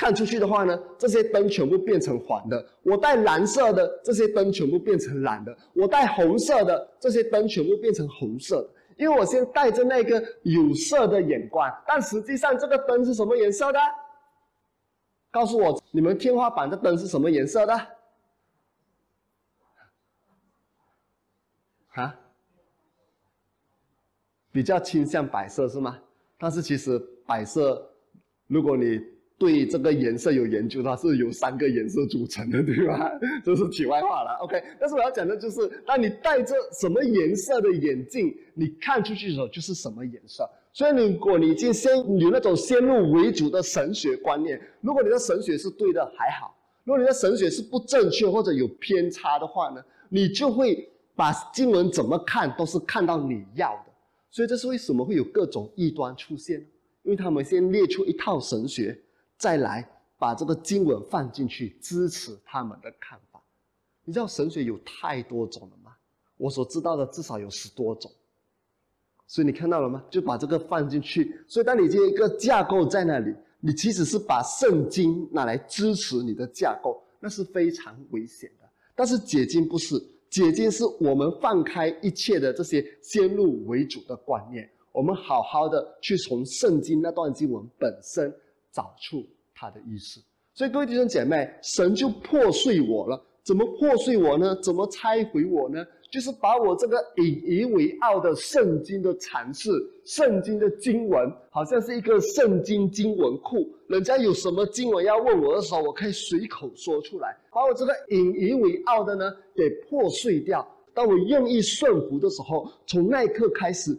[0.00, 8.70] 看出去的话呢，这些灯全部变成黄的；我带蓝色的，这些灯全部变成蓝的；我带红色的，这些灯全部变成红色的。
[8.96, 13.78] 因为我先带着那个有色的眼光，但实际上这个灯是什么颜色的？
[15.30, 17.74] 告诉我，你们天花板的灯是什么颜色的？
[21.92, 22.18] 啊？
[24.50, 25.98] 比较倾向白色是吗？
[26.38, 27.86] 但是其实白色，
[28.46, 28.98] 如果你
[29.40, 33.10] 对这个颜色有研究它，是由三个颜色组成的，对吧？
[33.42, 34.36] 这是题外话了。
[34.42, 40.46] OK，但是我要讲的就是，当你戴着什么颜色的眼镜，你看出去的时候就是什么颜色。
[40.74, 53.92] 所以，如果你已经先有那种先入为主的神学观念，如果你的神学是对的还好；如果你的神学是不正确或者有偏差的话呢，你就会把经文怎么看都是看到你要的。
[54.30, 56.60] 所以，这是为什么会有各种异端出现？
[57.04, 58.94] 因为他们先列出一套神学。
[59.40, 63.42] 再来把这个经文放进去支持他们的看法，
[64.04, 65.92] 你知道神学有太多种了吗？
[66.36, 68.12] 我所知道的至少有十多种，
[69.26, 70.04] 所以你看到了吗？
[70.10, 71.34] 就把这个放进去。
[71.48, 78.68] 所以当你这一个架构在那里，你其实是把圣经拿来支持你的架构，那是非常危险的。
[78.94, 79.98] 但是解经不是，
[80.28, 88.30] 解经是我们放开一切的这些先入为主的观念，我们好好的去从圣经那段经文本身。
[88.72, 90.20] 找出他的意思，
[90.54, 93.20] 所以各位弟兄姐妹，神就破碎我了。
[93.42, 94.54] 怎么破碎我呢？
[94.62, 95.84] 怎么拆毁我呢？
[96.10, 99.70] 就是把我这个引以为傲的圣经的阐释、
[100.04, 103.66] 圣经的经文，好像是一个圣经经文库。
[103.88, 110.66] 人家有什么经文要问我的时候，我可以随口说出来，把我这个引以为傲的呢给破碎掉。
[110.92, 113.96] 当我愿意顺服的时候，从那一刻开始，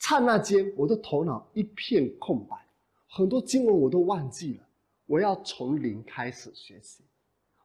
[0.00, 2.56] 刹那间，我的头脑一片空白。
[3.08, 4.68] 很多经文我都忘记了，
[5.06, 7.04] 我要从零开始学习，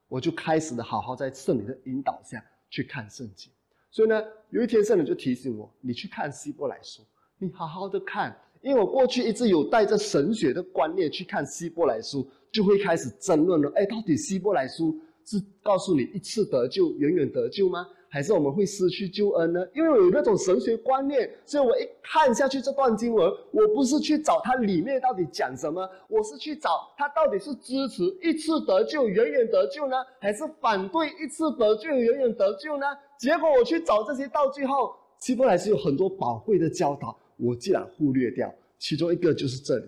[0.08, 3.51] 我就开始的好好在圣灵的引导下去看圣经。
[3.89, 7.01] 所以呢，有一天圣灵就提醒我，你去看希伯来书，
[7.38, 13.69] 你好好的看，因为我过去一直有带着神学的观念去看希伯来书，就会开始争论了。
[13.75, 17.86] 哎，到底希伯来书是告诉你一次得救，永远得救吗？
[18.13, 19.65] 还是我们会失去救恩呢？
[19.74, 32.86] 因为我有那种神学观念，所以我一看下去这段经文，我不是去找它里面到底讲什么，我是去找它到底是支持一次得救、远远得救呢，还是反对一次得救、远远得救呢？
[33.17, 38.54] 结果我去找这些，到最后希伯来是有很多宝贵的教导，我竟然忽略掉。
[38.78, 39.86] 其中一个就是这里，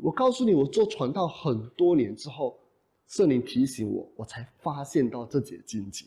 [0.00, 2.56] 我告诉你，我做传道很多年之后，
[3.08, 6.04] 圣灵提醒我，我才发现到这节经节。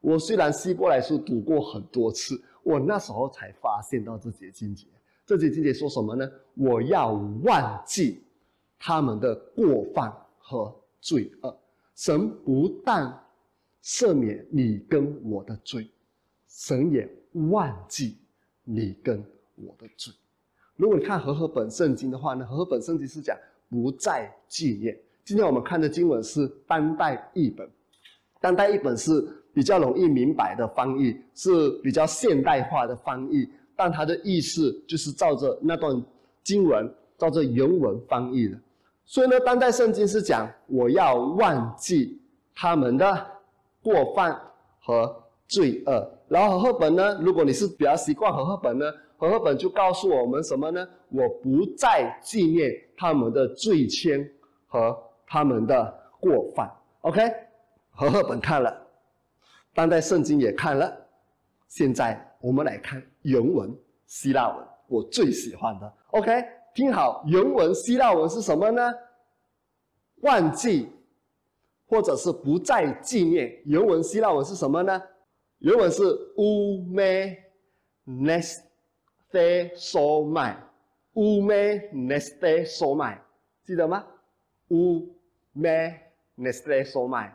[0.00, 4.86] 我虽然希伯来书读过很多次，我那时候才发现到这节经节。
[5.26, 6.26] 这节经节说什么呢？
[6.54, 7.12] 我要
[7.44, 8.22] 忘记
[8.78, 11.54] 他们的过犯和罪恶。
[11.94, 13.14] 神不但
[13.84, 15.86] 赦免你跟我的罪，
[16.48, 17.06] 神也
[17.50, 18.16] 忘记
[18.64, 19.22] 你跟
[19.56, 20.12] 我的罪。
[20.76, 23.36] 如果你看和合本圣经的话呢，和合本圣经是讲
[23.68, 24.98] 不再纪念。
[25.26, 27.70] 今天我们看的经文是当代译本，
[28.40, 29.36] 当代译本是。
[29.52, 36.02] 比较容易明白的翻译是比较现代化的翻译，但它的意思就是照着那段
[36.42, 38.56] 经文，照着原文翻译的。
[39.04, 42.20] 所以呢，当代圣经是讲我要忘记
[42.54, 43.26] 他们的
[43.82, 44.38] 过犯
[44.80, 45.14] 和
[45.48, 46.10] 罪恶。
[46.28, 48.86] 然后和合本呢，如果你是比较习惯和合本呢，
[49.16, 50.86] 和合本就告诉我们什么呢？
[51.08, 54.24] 我不再纪念他们的罪愆
[54.68, 56.70] 和他们的过犯。
[57.00, 57.20] OK，
[57.90, 58.79] 和合本看了。
[59.74, 60.94] 当代圣经也看了，
[61.68, 63.74] 现在我们来看原文
[64.06, 65.92] 希腊文，我最喜欢的。
[66.08, 68.92] OK，听好，原文希腊文是什么呢？
[70.22, 70.88] 忘记，
[71.86, 73.62] 或者是不再纪念。
[73.64, 75.00] 原文希腊文是什么呢？
[75.58, 76.02] 原文是
[76.36, 77.36] u me
[78.06, 81.54] neste so mai，u me
[81.92, 83.18] neste so mai，
[83.64, 84.04] 记得吗
[84.68, 85.08] ？u
[85.52, 85.94] me
[86.36, 87.30] neste so mai。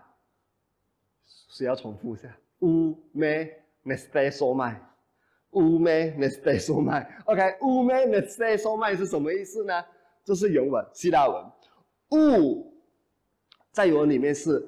[1.56, 3.48] 谁要重复一下？U me
[3.86, 9.86] neste so mai，U me neste so mai，OK，U me neste so mai 是什么意思呢？
[10.26, 11.46] 这是原文希腊文
[12.10, 12.74] ，U
[13.72, 14.68] 在原文里面是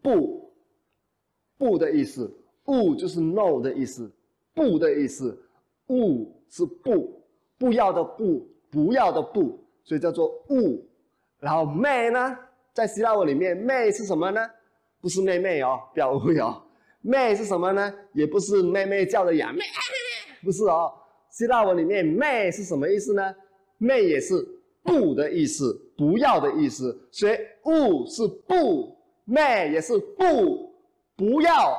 [0.00, 0.50] 不。
[1.58, 4.10] 不的意思，U 就是 no 的意思，
[4.54, 5.46] 不的意思
[5.88, 7.22] ，U 是不。
[7.58, 8.48] 不要的不。
[8.70, 10.82] 不要的不，所以叫做 U，
[11.38, 12.38] 然后 me 呢？
[12.74, 14.40] 在希腊文里面，妹是什么呢？
[15.00, 16.60] 不是妹妹哦，不要误会哦。
[17.00, 17.94] 妹是什么呢？
[18.12, 19.62] 也不是妹妹叫的呀，妹，
[20.42, 20.92] 不是哦。
[21.30, 23.34] 希腊文里面，妹是什么意思呢？
[23.78, 24.34] 妹也是
[24.82, 27.08] 不的意思，不要的意思。
[27.12, 30.74] 所以，勿是不，妹也是不，
[31.16, 31.76] 不要，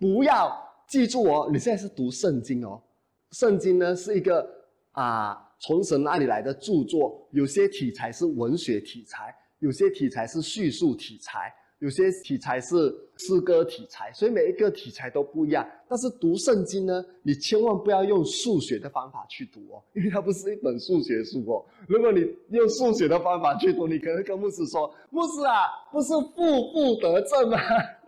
[0.00, 0.58] 不要。
[0.88, 2.82] 记住哦，你现在是读圣经哦。
[3.30, 4.46] 圣经呢是一个
[4.92, 9.34] 啊从神那里来的著作，有些题材是文学题材。
[9.62, 15.64] 有些题材是叙述题材，有些题材是诗歌题材，所以每一个题材都不一样。
[15.88, 21.64] 但是读圣经呢，你千万不要用数学的方法去读哦， 因为它不是一本数学书哦。
[21.86, 27.56] 如果你用数学的方法去读，你可能跟牧师说：“牧师啊，不是负负得正吗？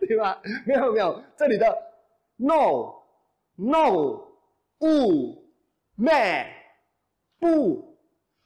[0.01, 1.67] 对吧？” 没有没有，这里的
[2.37, 2.93] no
[3.55, 4.21] no
[4.77, 5.41] 不
[5.97, 6.47] may
[7.39, 7.97] 不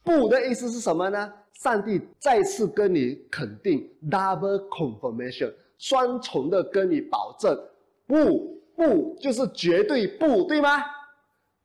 [0.03, 1.33] 不的意思是什么呢？
[1.53, 7.59] 上帝再次跟你肯定，double confirmation，双重的跟你保证，
[8.07, 10.83] 不不就是绝对不对吗？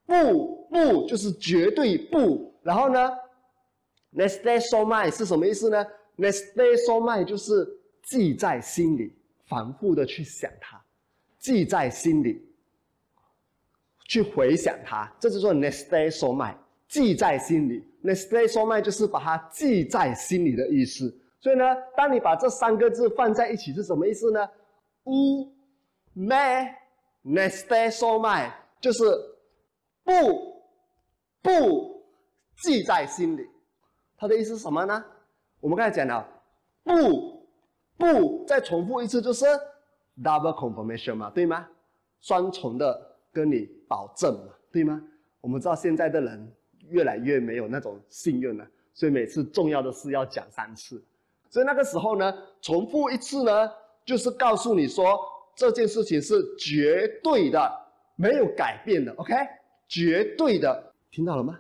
[0.05, 2.53] 不不就是绝对不。
[2.63, 3.11] 然后呢
[4.15, 7.67] ，next day so my 是什么意思呢？next day so my 就是
[8.03, 9.15] 记在心里，
[9.47, 10.83] 反复的去想它，
[11.39, 12.45] 记在心里，
[14.09, 16.55] 去回想它，这就做 next day so my。
[16.95, 21.13] 记在心里，next day so my 就是把它记在心里的意思。
[21.41, 21.65] 所以呢，
[21.97, 24.49] 当你把这三个字放在一起是什么意思呢
[25.03, 25.53] ？u
[26.17, 26.73] may
[27.25, 28.49] next day so my
[28.81, 29.03] 就是
[30.05, 30.13] 不
[31.43, 32.01] 不
[32.63, 33.45] 记在心里。
[34.17, 35.05] 它的意思是什么呢？
[35.59, 36.25] 我们刚才讲了，
[36.85, 37.45] 不
[37.99, 39.45] 不再重复一次就是
[40.23, 41.69] double confirmation 嘛，对吗？
[42.21, 45.03] 双重的跟你保证嘛，对吗？
[45.41, 46.55] 我们知道现在的人。
[46.91, 51.03] 越来越没有那种信任了，所以每次重要的事要讲三次，
[51.49, 53.71] 所以那个时候呢，重复一次呢，
[54.05, 55.19] 就是告诉你说
[55.57, 57.73] 这件事情是绝对的，
[58.17, 59.35] 没有改变的，OK，
[59.89, 61.59] 绝对的，听到了吗？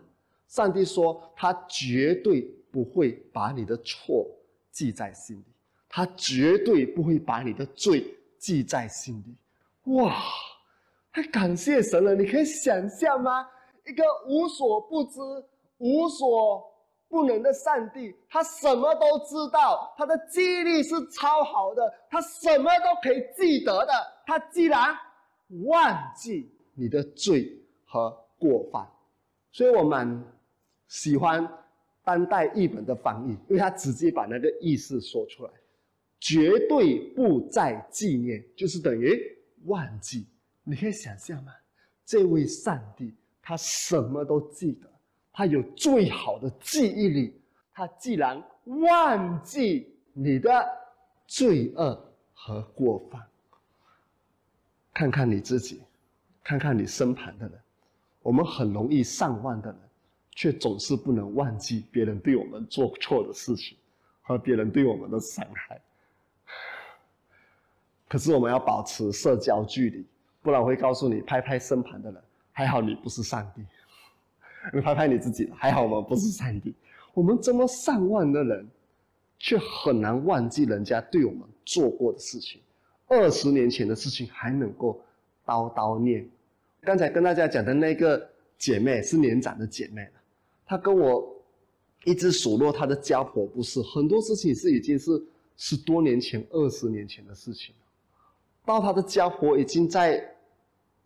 [0.48, 4.26] 上帝说他绝对不会把你的错
[4.70, 5.44] 记在心里，
[5.88, 8.04] 他绝对不会把你的罪
[8.38, 9.92] 记在心里。
[9.94, 10.16] 哇，
[11.12, 12.14] 太感谢神了！
[12.14, 13.46] 你可以想象吗？
[13.87, 15.20] 一个无所不知、
[15.78, 16.64] 无所
[17.09, 23.93] 不能的上帝，他什么都知道，他的记忆力是超好的，他什么都可以记得的。
[24.26, 24.95] 他既然
[25.66, 28.89] 忘记你的罪和过犯，
[29.53, 30.24] 所以我蛮
[30.89, 31.47] 喜欢
[32.03, 35.51] 当代译本的翻译，因为他直接把那个意思说出来，
[36.18, 39.20] 绝对不再纪念，就是等于
[39.66, 40.26] 忘记。
[40.64, 41.53] 你可以想象吗？
[42.07, 43.14] 这位上帝。
[43.47, 44.88] 他什么都记得，
[45.30, 47.38] 他有最好的记忆力。
[47.74, 50.66] 他既然忘记你的
[51.26, 53.20] 罪恶和过犯，
[54.95, 55.82] 看看你自己，
[56.42, 57.61] 看看你身旁的人，
[58.22, 59.78] 我们很容易上万的人，
[60.30, 63.76] 却总是不能忘记别人对我们做错的事情
[64.22, 65.78] 和别人对我们的伤害。
[68.09, 70.07] 可是我们要保持社交距离，
[70.40, 72.22] 不然我会告诉你，拍拍身旁的人。
[72.57, 73.62] 还好你不是上帝，
[74.72, 75.50] 你 拍拍你自己。
[75.57, 76.72] 还好我们不是上帝，
[77.12, 78.66] 我们这么上万的人，
[79.40, 82.61] 却很难忘记人家对我们做过的事情。
[83.09, 84.98] 二十年前的事情还能够
[85.44, 86.26] 叨叨念。
[86.80, 90.09] 刚才跟大家讲的那个姐妹是年长的姐妹，
[90.64, 91.36] 她跟我
[92.05, 95.11] 一直数落她的家婆不是很多事情是已经是
[95.57, 97.82] 十多年前、二十年前的事情了
[98.64, 100.24] 到她的家婆已经在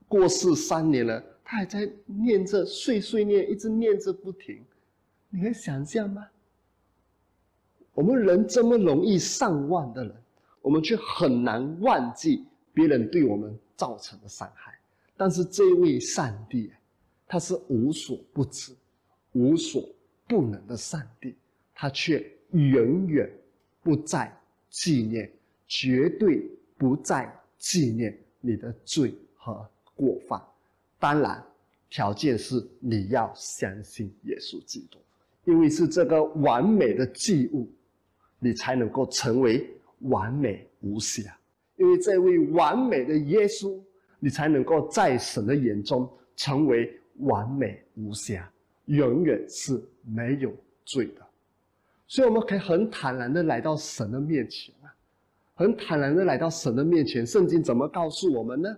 [0.07, 1.25] 过世三年了。
[1.51, 4.63] 他还在念着碎碎念，一直念着不停，
[5.31, 6.29] 你能想象吗？
[7.95, 10.15] 我们人这么容易上万的人，
[10.61, 12.45] 我们却很难忘记
[12.75, 14.79] 别人对我们造成的伤害。
[15.17, 16.71] 但是这位上帝，
[17.27, 18.75] 他是无所不知、
[19.33, 19.83] 无所
[20.27, 21.35] 不能的上帝，
[21.75, 23.27] 他却永远
[23.83, 24.31] 不再
[24.69, 25.33] 纪念，
[25.67, 26.47] 绝对
[26.77, 30.39] 不再纪念你的罪和过犯。
[30.99, 31.43] 当然，
[31.89, 34.99] 条件是你要相信耶稣基督，
[35.45, 37.71] 因为是这个完美的祭物，
[38.39, 39.69] 你才能够成为
[40.01, 41.37] 完美无瑕。
[41.77, 43.81] 因为这位完美的耶稣，
[44.19, 48.51] 你才能够在神的眼中成为完美无瑕，
[48.87, 50.53] 永远是没有
[50.85, 51.25] 罪的。
[52.09, 54.91] 所以，我们可以很坦然的来到神的面前啊，
[55.55, 57.25] 很坦然的来到神的面前。
[57.25, 58.77] 圣经怎么告诉我们呢？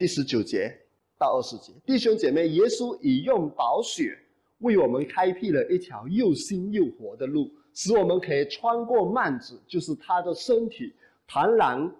[0.00, 0.74] 第十九节
[1.18, 4.16] 到二十节，弟兄姐妹，耶稣已用宝血
[4.60, 10.90] 为我们开辟了一条又新又活的路，使我们可以穿过幔子，就是他的身体，
[11.26, 11.94] 坦然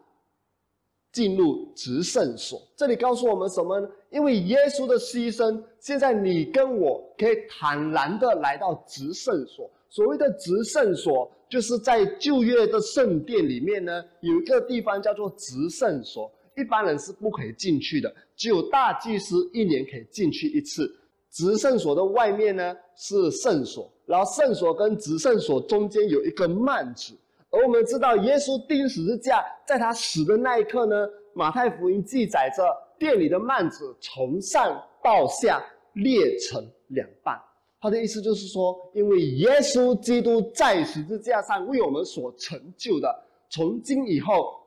[1.13, 2.67] 进入直圣所。
[2.75, 3.87] 这里告诉我们什么呢？
[4.09, 9.71] 因为耶稣的牺牲，现在你跟我可以坦然的来到直圣所。
[9.91, 16.33] 所谓的直圣所，就是在旧约的圣殿里面呢，有一个地方叫做直圣所。
[16.57, 20.91] 一般人是不可以进去的，只有大祭司一年可以进去一次。
[21.31, 27.15] 执圣所的外面呢是圣所，然后圣所跟执圣所中间有一个幔子，
[27.51, 32.65] 而我们知道，耶稣钉十字架，在他死的那一刻呢，马太福音记载着
[32.99, 37.41] 店里的幔子从上到下裂成两半。
[37.81, 43.09] 他的意思就是说，因为耶稣基督在十字架上为我们所成就的，
[43.49, 44.60] 从今以后，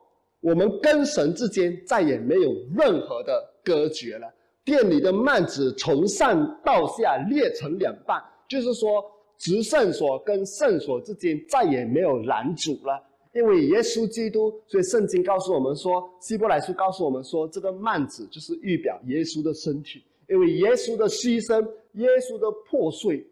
[0.44, 3.32] 我们跟神之间再也没有任何的
[3.64, 4.30] 隔绝了。
[4.62, 9.02] 店里的幔子从上到下裂成两半，就是说，
[9.38, 13.02] 直圣所跟圣所之间再也没有拦阻了。
[13.32, 20.04] 因为耶稣基督，所以圣经告诉我们说，希伯来书告诉我们说，这个幔子就是预表耶稣的身体。
[20.28, 23.26] 因为耶稣的牺牲，耶稣的破碎，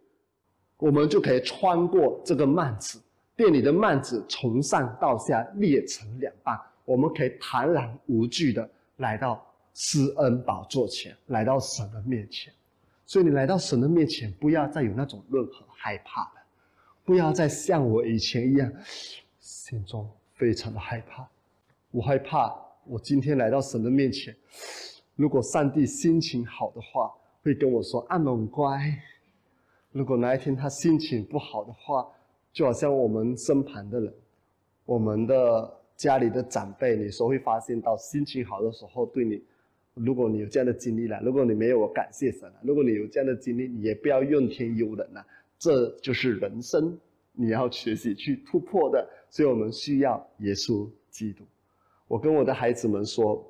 [0.79, 2.99] 我们就可以穿过这个幔子，
[3.37, 6.59] 店里的幔子从上到下裂成两半，
[6.93, 12.53] 我们可以坦然无惧的来到施恩宝座前，来到神的面前。
[13.07, 16.43] 所以你来到神的面前，不要再有那种任何害怕了，
[17.03, 18.71] 不要再像我以前一样，
[19.41, 21.27] 心中非常的害怕。
[21.91, 24.37] 我害怕，我今天来到神的面前。
[25.17, 27.11] 如果上帝心情好的话，
[27.43, 28.79] 会跟我说：“阿龙乖。”
[29.93, 32.07] 如果哪一天他心情不好的话，
[32.53, 34.15] 就好像我们身旁的人，
[34.85, 39.43] 我们的家里的长辈，你说会发现到心情好的时候对你，
[39.95, 42.55] 如果你有这样的经历了，如果你没有，我感谢神了。
[42.63, 45.27] 如果你有这样的经历，你也不要怨天尤人了，
[45.59, 46.99] 这就是人生，
[47.33, 49.09] 你要学习去突破的。
[49.31, 51.45] 所以我们需要耶稣基督。
[52.07, 53.47] 我跟我的孩子们说。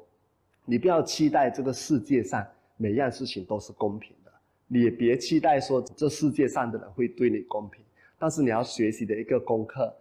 [0.65, 4.31] 你不要期待这个世界上每样事情都是公平的，
[4.69, 7.83] 你也别期待说这世界上的人会对你公平。
[8.17, 9.93] 但是你要学习的一个功课，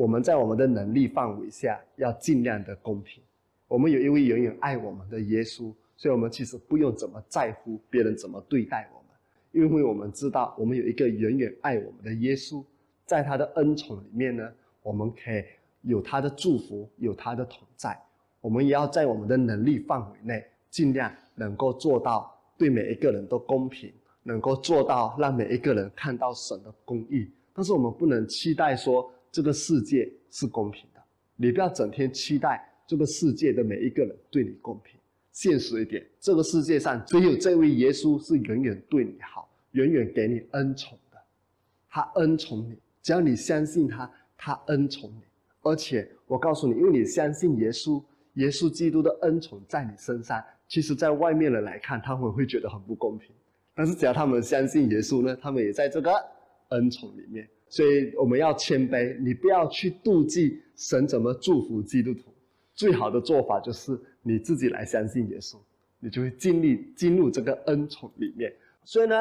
[0.00, 3.22] 我们在我们的能力范围下要尽量的公平。
[3.68, 9.10] 我们有一位远远爱我们的耶稣，所以我们其实不用怎么在乎别人怎么对待我们，
[9.52, 12.64] 因为我们知道我们有一个远远爱我们的耶稣，
[13.04, 14.50] 在他的恩宠里面呢，
[14.82, 15.44] 我们可以
[15.82, 17.94] 有他的祝福，有他的同在。
[18.40, 23.92] 我们也要在我们的能力范围内，尽量能够做到对每一个人都公平，
[24.22, 27.30] 能够做到让每一个人看到神的公义。
[27.52, 31.00] 但是我们不能期待说这个世界是公平的。
[31.36, 34.98] 你不要整天期待这个世界的每一个人对你公平。
[35.32, 41.18] 现实一点，这个世界上只有这位耶稣是远远对你好，远远给你恩宠的。
[41.88, 45.22] 他恩宠你，只要你相信他，他恩宠你。
[45.62, 48.02] 而且我告诉你，因为你相信耶稣。
[48.34, 53.34] 耶稣基督的恩宠在你身上，其实，在外面人来看，他们会觉得很不公平。
[53.74, 56.12] 但是，只要他们相信耶稣呢，他们也在这个
[56.68, 57.46] 恩宠里面。
[57.70, 62.24] 所以，我们要谦卑，你不要去妒忌神怎么祝福基督徒。
[62.74, 65.56] 最好的做法就是你自己来相信耶稣，
[66.00, 68.52] 你就会尽力进入这个恩宠里面。
[68.84, 69.14] 所以呢，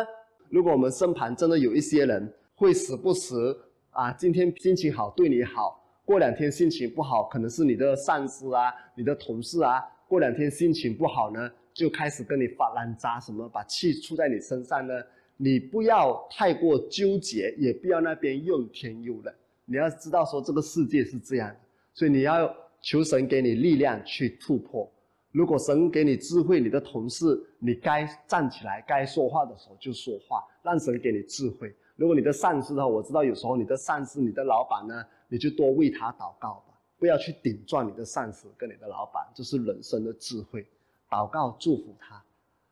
[0.50, 3.56] 如果我们身旁真的有一些人会时不时
[3.92, 5.78] 啊，今天心情好对你好。
[6.04, 9.80] 过两天心情不好，可能是你的上司啊、你的同事啊。
[10.08, 14.94] 过两天心情不好呢，就开始跟你发烂渣，什么把气出在你身上呢？
[15.42, 19.34] 你不要太过纠结，也不要那边怨天尤人。
[19.64, 21.56] 你要知道说这个世界是这样的，
[21.94, 24.92] 所以你要求神给你力量去突破。
[25.32, 31.74] 如果神给你智慧，你的同事你该站起来、该说话的时候就说话，让神给你智慧。
[31.96, 35.04] 如果你的上司的话，我知道有时候你的上司、你的老板呢。
[35.32, 40.66] 你就多为他祷告吧，不要去顶撞你的上司跟你的老板，这是人生的智慧。
[41.08, 42.20] 祷告祝福他，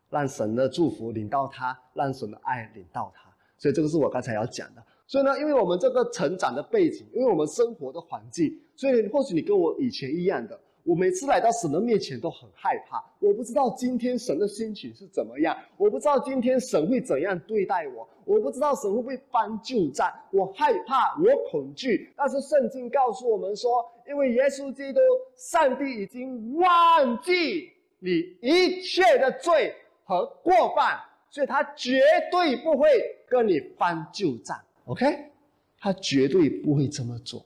[0.09, 3.29] 让神的祝福领到他，让神的爱领到他。
[3.57, 4.83] 所以这个是我刚才要讲的。
[5.05, 10.59] 所以呢，因为我们这个成长的背景，因为我们生活的环境，所以或许你跟我以前一样的。
[10.83, 22.09] 我每次来到神的面前都很害怕，我不知道今天神的心情是怎么样，我不知道今天神会怎样对待我，我不知道神会不会搬救战，我害怕，我恐惧。
[22.15, 25.01] 但是圣经告诉我们说，因为耶稣基督，
[25.35, 29.75] 上帝已经忘记你一切的罪
[30.07, 30.97] 和过犯，
[31.29, 32.01] 所以他绝
[32.31, 32.89] 对不会
[33.27, 34.57] 跟你翻旧账。
[34.85, 35.29] OK，
[35.77, 37.45] 他绝对不会这么做，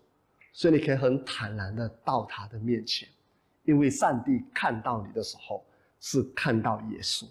[0.53, 3.09] 所以你可以很坦然的到他的面前。
[3.64, 5.66] 因为上帝看到你的时候，
[5.99, 7.26] 是看到耶稣，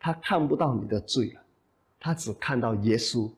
[0.00, 1.42] 他看不到你的罪了，
[2.00, 3.30] 他只看到耶稣。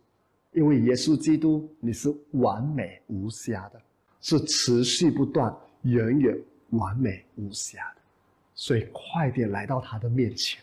[0.52, 3.82] 因为耶稣基督你是完美无瑕的，
[4.20, 6.38] 是持续不断、远远
[6.70, 8.00] 完美无瑕的，
[8.54, 10.62] 所以快点来到他的面前，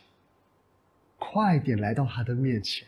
[1.24, 2.88] 快点来到他的面前，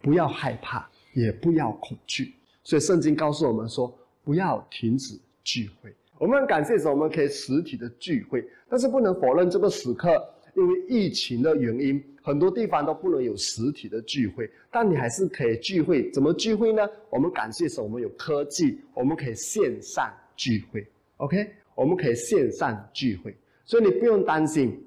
[0.00, 2.32] 不要害怕，也不要恐惧。
[2.62, 3.92] 所以圣经告诉我们说，
[4.22, 5.92] 不要停止聚会。
[6.16, 10.24] 我们很感谢神，我们可以实体的聚会，但是不能否认这个时刻，
[10.54, 16.08] 因为疫情的原因，很多地方都不能有实体的聚会，但你还是可以聚会。
[16.12, 16.88] 怎么聚会呢？
[17.10, 20.86] 我们感谢神，我们有科技，我们可以线上聚会。
[21.16, 24.80] OK，我们可以线上聚会，所以你不用担心。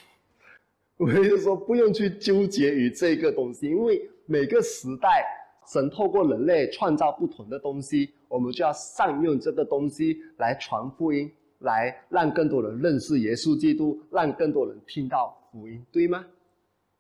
[0.98, 5.26] 我就说不用去纠结于这个东西，因为每个时代
[5.68, 16.24] 神透过人类创造不同的东西，我们就要善用这个东西来传福音，来让更多人认识耶稣基督，让更多人听到福音，对吗？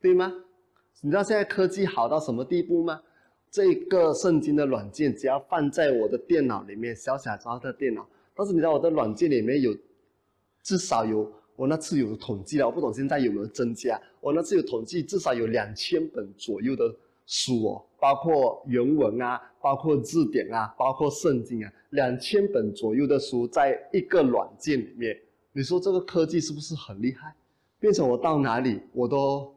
[0.01, 0.33] 对吗？
[1.01, 3.01] 你知道现在科技好到什么地步吗？
[3.51, 9.75] 这个圣经的软件只要放在我的电脑里面，小小小的电脑，但是你知道我的软件里面有
[10.63, 11.31] 至少有。
[11.57, 13.97] 我那次有统计了，我不懂现在有没有增加。
[14.19, 16.93] 我那次有统计，至少有两千本左右的
[17.25, 25.17] 书哦，包括原文啊，包括字典啊，包括圣经啊，两千本左右的书在一个软件里面。
[25.53, 27.33] 你说这个科技是不是很厉害？
[27.79, 29.54] 变成我到哪里，我都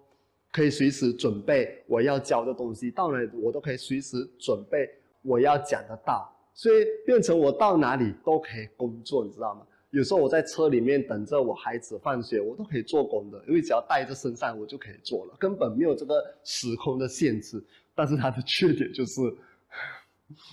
[0.53, 4.89] 可以随时准备我要教的东西，到哪里我都可以随时准备
[5.23, 9.63] 我要讲的道，所以变成我到哪里都可以工作，你知道吗？
[9.91, 17.63] 有时候我在车里面等着我孩子放学，我都可以做工的，因为只要带在身上，我就可以做了，根本没有这个时空的限制。
[17.95, 19.21] 但是它的缺点就是，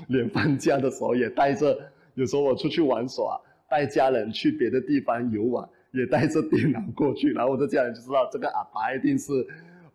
[0.08, 1.78] 连放假的时候也带着，
[2.14, 3.40] 有时候我出去玩耍，
[3.70, 9.46] 带家人去别的地方游玩，也带着电脑过去，然后我的家人就知道这个阿爸一定是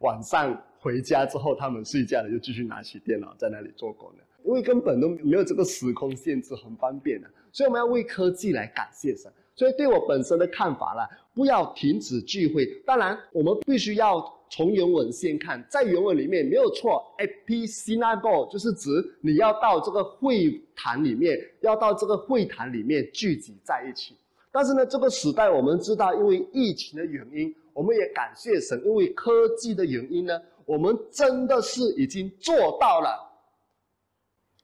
[0.00, 4.24] 晚上回家之后，他们睡觉了，又继续拿起电脑在那里做工的。
[4.44, 9.30] 因为根本都没有这个时空限制，很方便的，所以我们要为科技来感谢神。
[9.54, 12.64] 所以对我本身的看法啦，不要停止聚会。
[12.86, 18.88] 当然，我们必须要从原文先看，在原文里面没有错，episinago 就是指
[19.20, 24.16] 你要到这个会谈里面，要到这个会谈里面聚集在一起。
[24.50, 33.08] 但是呢，这个时代我们知道，因为疫情的原因，我们也感谢神，因为科技的原因呢，我们真的是已经做到了。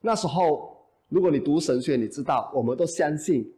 [0.01, 3.51] 那时候，如果你读神学，你知道，我们都相信，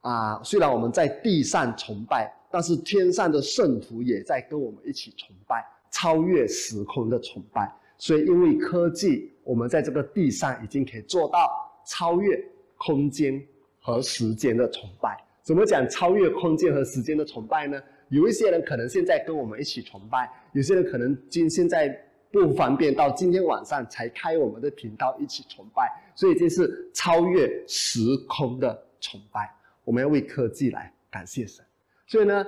[0.00, 5.62] 啊，虽然我们在地上崇拜，但是天上的圣徒也在跟我们一起崇拜，
[5.92, 7.70] 超越时空的崇拜。
[7.98, 11.50] 所以，因为科技，我们在这个地上已经可以做到
[11.84, 12.42] 超越
[12.78, 13.46] 空间
[13.82, 15.22] 和时间的崇拜。
[15.42, 17.78] 怎么讲超越空间和时间的崇拜呢？
[18.10, 22.06] 有一些人可能现在跟我们一起崇拜，有些人可能今现在。
[22.32, 27.98] 不方便到今天晚上才开我们的频道一起崇拜，所以这是超越时
[28.28, 29.52] 空的崇拜。
[29.82, 31.64] 我们要为科技来感谢神。
[32.06, 32.46] 所以呢，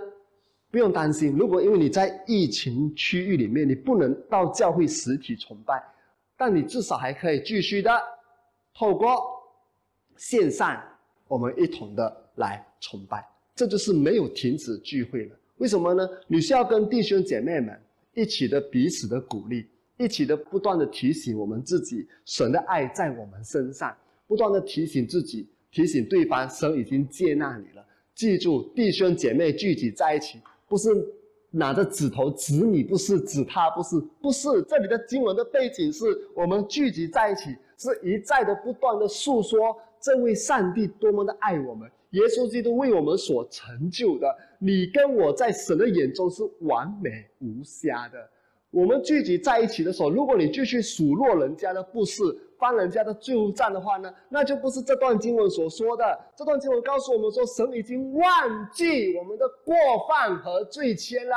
[0.71, 5.83] 不用担心，如果因为你在疫情区域里面，你不能到教会实体崇拜，
[6.37, 7.91] 但你至少还可以继续的
[8.79, 9.21] 透过
[10.17, 10.81] 线上，
[11.27, 13.29] 我们一同的来崇拜。
[13.57, 15.37] 这就是没有停止聚会了。
[15.63, 16.11] 为什么呢？
[16.27, 17.73] 你需要跟弟兄姐妹们
[18.15, 19.65] 一起的彼此的鼓励。
[19.97, 23.97] 一起的不断的提醒我们自己，神的爱在我们身上，
[24.27, 27.87] 不断的提醒自己，提醒对方，神已经接纳你了。
[28.13, 30.89] 记住，弟兄姐妹聚集在一起，不是
[31.53, 34.49] 拿着指头指你，不是指他，不是，不是。
[34.63, 36.05] 这里的经文的背景是
[36.35, 47.11] 我们聚集在一起，是一再的不断的诉说这位上帝多么的爱我们，耶稣基督为我们所成就的，你跟我在神的眼中是完美
[47.41, 48.31] 无瑕的。
[48.71, 52.23] 我们聚集在一起的时候，如果你继续数落人家的不是，
[52.61, 56.17] 翻人家的罪恶账的话呢，那就不是这段经文所说的。
[56.37, 59.75] 这段经文告诉我们说，神已经忘记我们的过
[60.09, 61.35] 犯和罪愆了，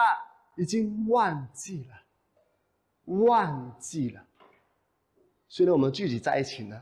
[0.55, 4.21] 已经忘记了，忘记了。
[5.47, 6.79] 所以呢，我们聚集在一起呢，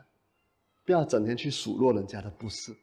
[0.85, 2.73] 不要整天去数落人家的不是，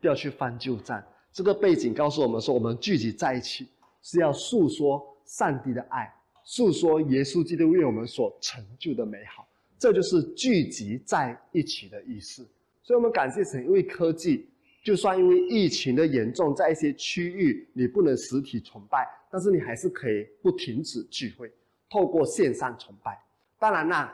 [0.00, 1.02] 不要去翻旧账。
[1.32, 3.68] 这个背景告诉我们说，我们聚集在一起
[4.02, 6.12] 是要诉说上帝的爱。
[6.42, 9.46] 诉说耶稣基督为我们所成就的美好，
[9.78, 12.44] 这就是聚集在一起的意思。
[12.82, 14.48] 所以，我们感谢神，因为科技，
[14.82, 21.52] 就算因为疫情的严重，在一些区域你不能实体崇拜，但是你还是可以不停止聚会，
[21.88, 23.16] 透过线上崇拜。
[23.60, 24.12] 当然啦，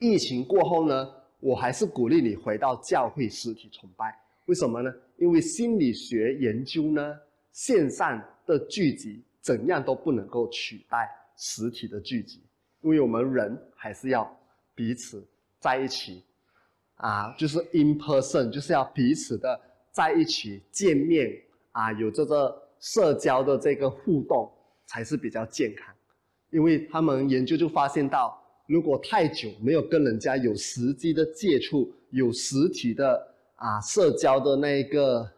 [0.00, 1.08] 疫情过后呢，
[1.38, 4.18] 我还是鼓励你回到教会实体崇拜。
[4.46, 4.92] 为什么呢？
[5.18, 7.16] 因为心理学研究呢，
[7.52, 11.08] 线上的聚集怎样都不能够取代。
[11.38, 12.40] 实体的聚集，
[12.80, 14.26] 因为我们人还是要
[14.74, 15.22] 彼此
[15.60, 16.22] 在一起，
[16.94, 19.60] 啊，就是 in person，就是要彼此的
[19.92, 21.30] 在一起见面
[21.72, 24.50] 啊，有这个社交的这个互动
[24.86, 25.94] 才是比较健康。
[26.48, 35.28] 因为他们研究就发现到，如果太久没有跟人家有实际的接触，有实体的啊社交的那一个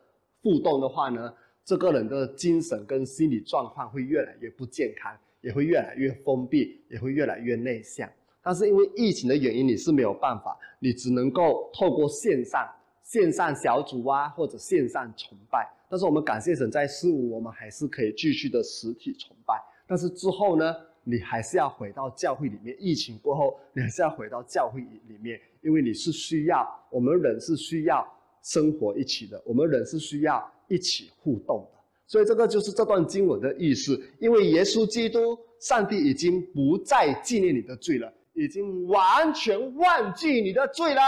[0.43, 1.33] 互动的话呢，
[1.65, 5.13] 这个人的精神跟心理状况会越来越不健康。
[5.41, 8.11] 也会越来越封闭，也会越来越内向。
[8.43, 12.69] 但是因为疫情的原因，你是没有办法，你只能够透过线上、
[13.05, 15.65] 线上小组啊，或者线上崇拜。
[15.89, 19.55] 但是我们感谢神，在四五我们还是可以继续的实体崇拜。
[19.87, 22.77] 但是之后呢，你还是要回到教会里面。
[22.81, 28.07] 疫情过后，你还是要回到教会里面，因为你是需要，我们人是需要
[28.43, 31.79] 生活一起的，我们人是需要一起互动的。
[32.07, 41.03] 所以这个就是这段经文的意思，因为耶稣基督，上帝已经不再纪念你的罪了，已经完全忘记你的罪了，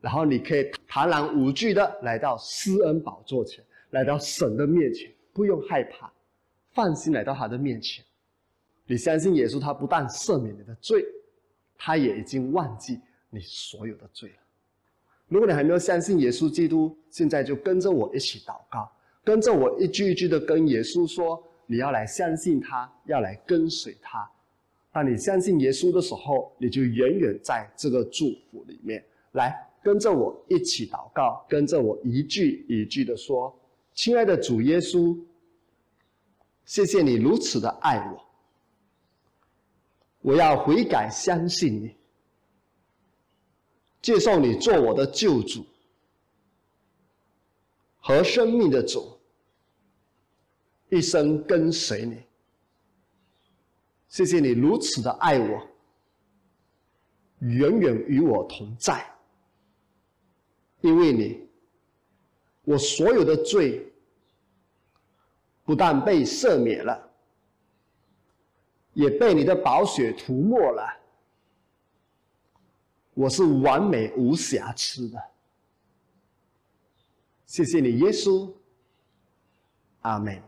[0.00, 6.12] 然后你可以坦然无惧的来到施恩宝座前，来到神的面前，不用害怕，
[6.72, 8.04] 放心来到他的面前。
[8.84, 11.02] 你相信耶稣，他不但赦免你的罪，
[11.78, 13.00] 他也已经忘记
[13.34, 14.36] 你所有的罪了。
[15.28, 18.90] 如果你还没有相信耶稣基督，现在就跟着我一起祷告。
[19.24, 24.30] 跟着我一句一句的跟耶稣说：“你要来相信他，要来跟随他。
[24.92, 29.02] 当你相信耶稣的时候，你就远远在这个祝福里面。
[29.30, 33.58] 来，跟着我一起祷告，跟着我一句一句的说：
[33.94, 35.18] 亲爱的主耶稣，
[36.66, 38.22] 谢谢你如此的爱我。
[40.20, 41.96] 我要悔改，相信你，
[44.02, 45.64] 接受你做我的救主。”
[48.04, 49.16] 和生命的主，
[50.88, 52.20] 一生跟随你。
[54.08, 55.68] 谢谢你如此的爱我，
[57.38, 59.08] 远远与我同在。
[60.80, 61.46] 因为你，
[62.64, 63.86] 我所有的罪
[65.64, 67.08] 不但被赦免了，
[68.94, 70.82] 也被你的宝血涂抹了。
[73.14, 75.18] 我是完美无瑕疵的。
[77.44, 78.50] 谢谢你，耶稣，
[80.00, 80.42] 阿门。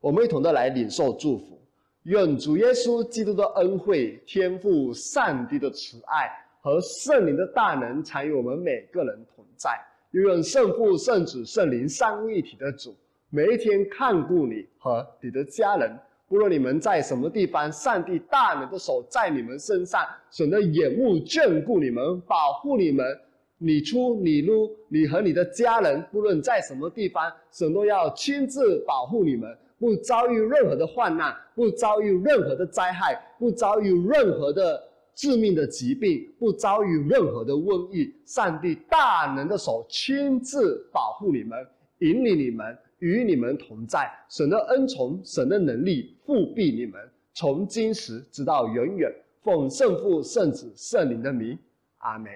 [0.00, 1.58] 我们一同的来领受祝福，
[2.02, 9.70] 愿主耶稣基督的恩惠、天赋、上帝的慈爱和圣灵的大能常与我们每个人同在。
[10.10, 12.94] 愿圣父、圣子、圣灵三位一体的主，
[13.30, 15.98] 每一天看顾你和你的家人，
[16.30, 23.04] 不论你们在什么地方，上帝大能的手在你们身上，神的眼目眷顾你们，保护你们。
[23.58, 34.80] 你出你入，你和你的家人，不论在什么地方，神都要亲自保护你们，不遭遇任何的患难，不遭遇任何的灾害，不遭遇任何的
[35.16, 38.14] 致命的疾病，不遭遇任何的瘟疫。
[38.24, 41.58] 上帝大能的手亲自保护你们，
[41.98, 44.10] 引领你们，与你们同在。
[44.30, 47.00] 神的恩宠，神的能力复庇你们，
[47.34, 49.12] 从今时直到永远。
[49.42, 51.58] 奉圣父、圣子、圣灵的名，
[51.98, 52.30] 阿门。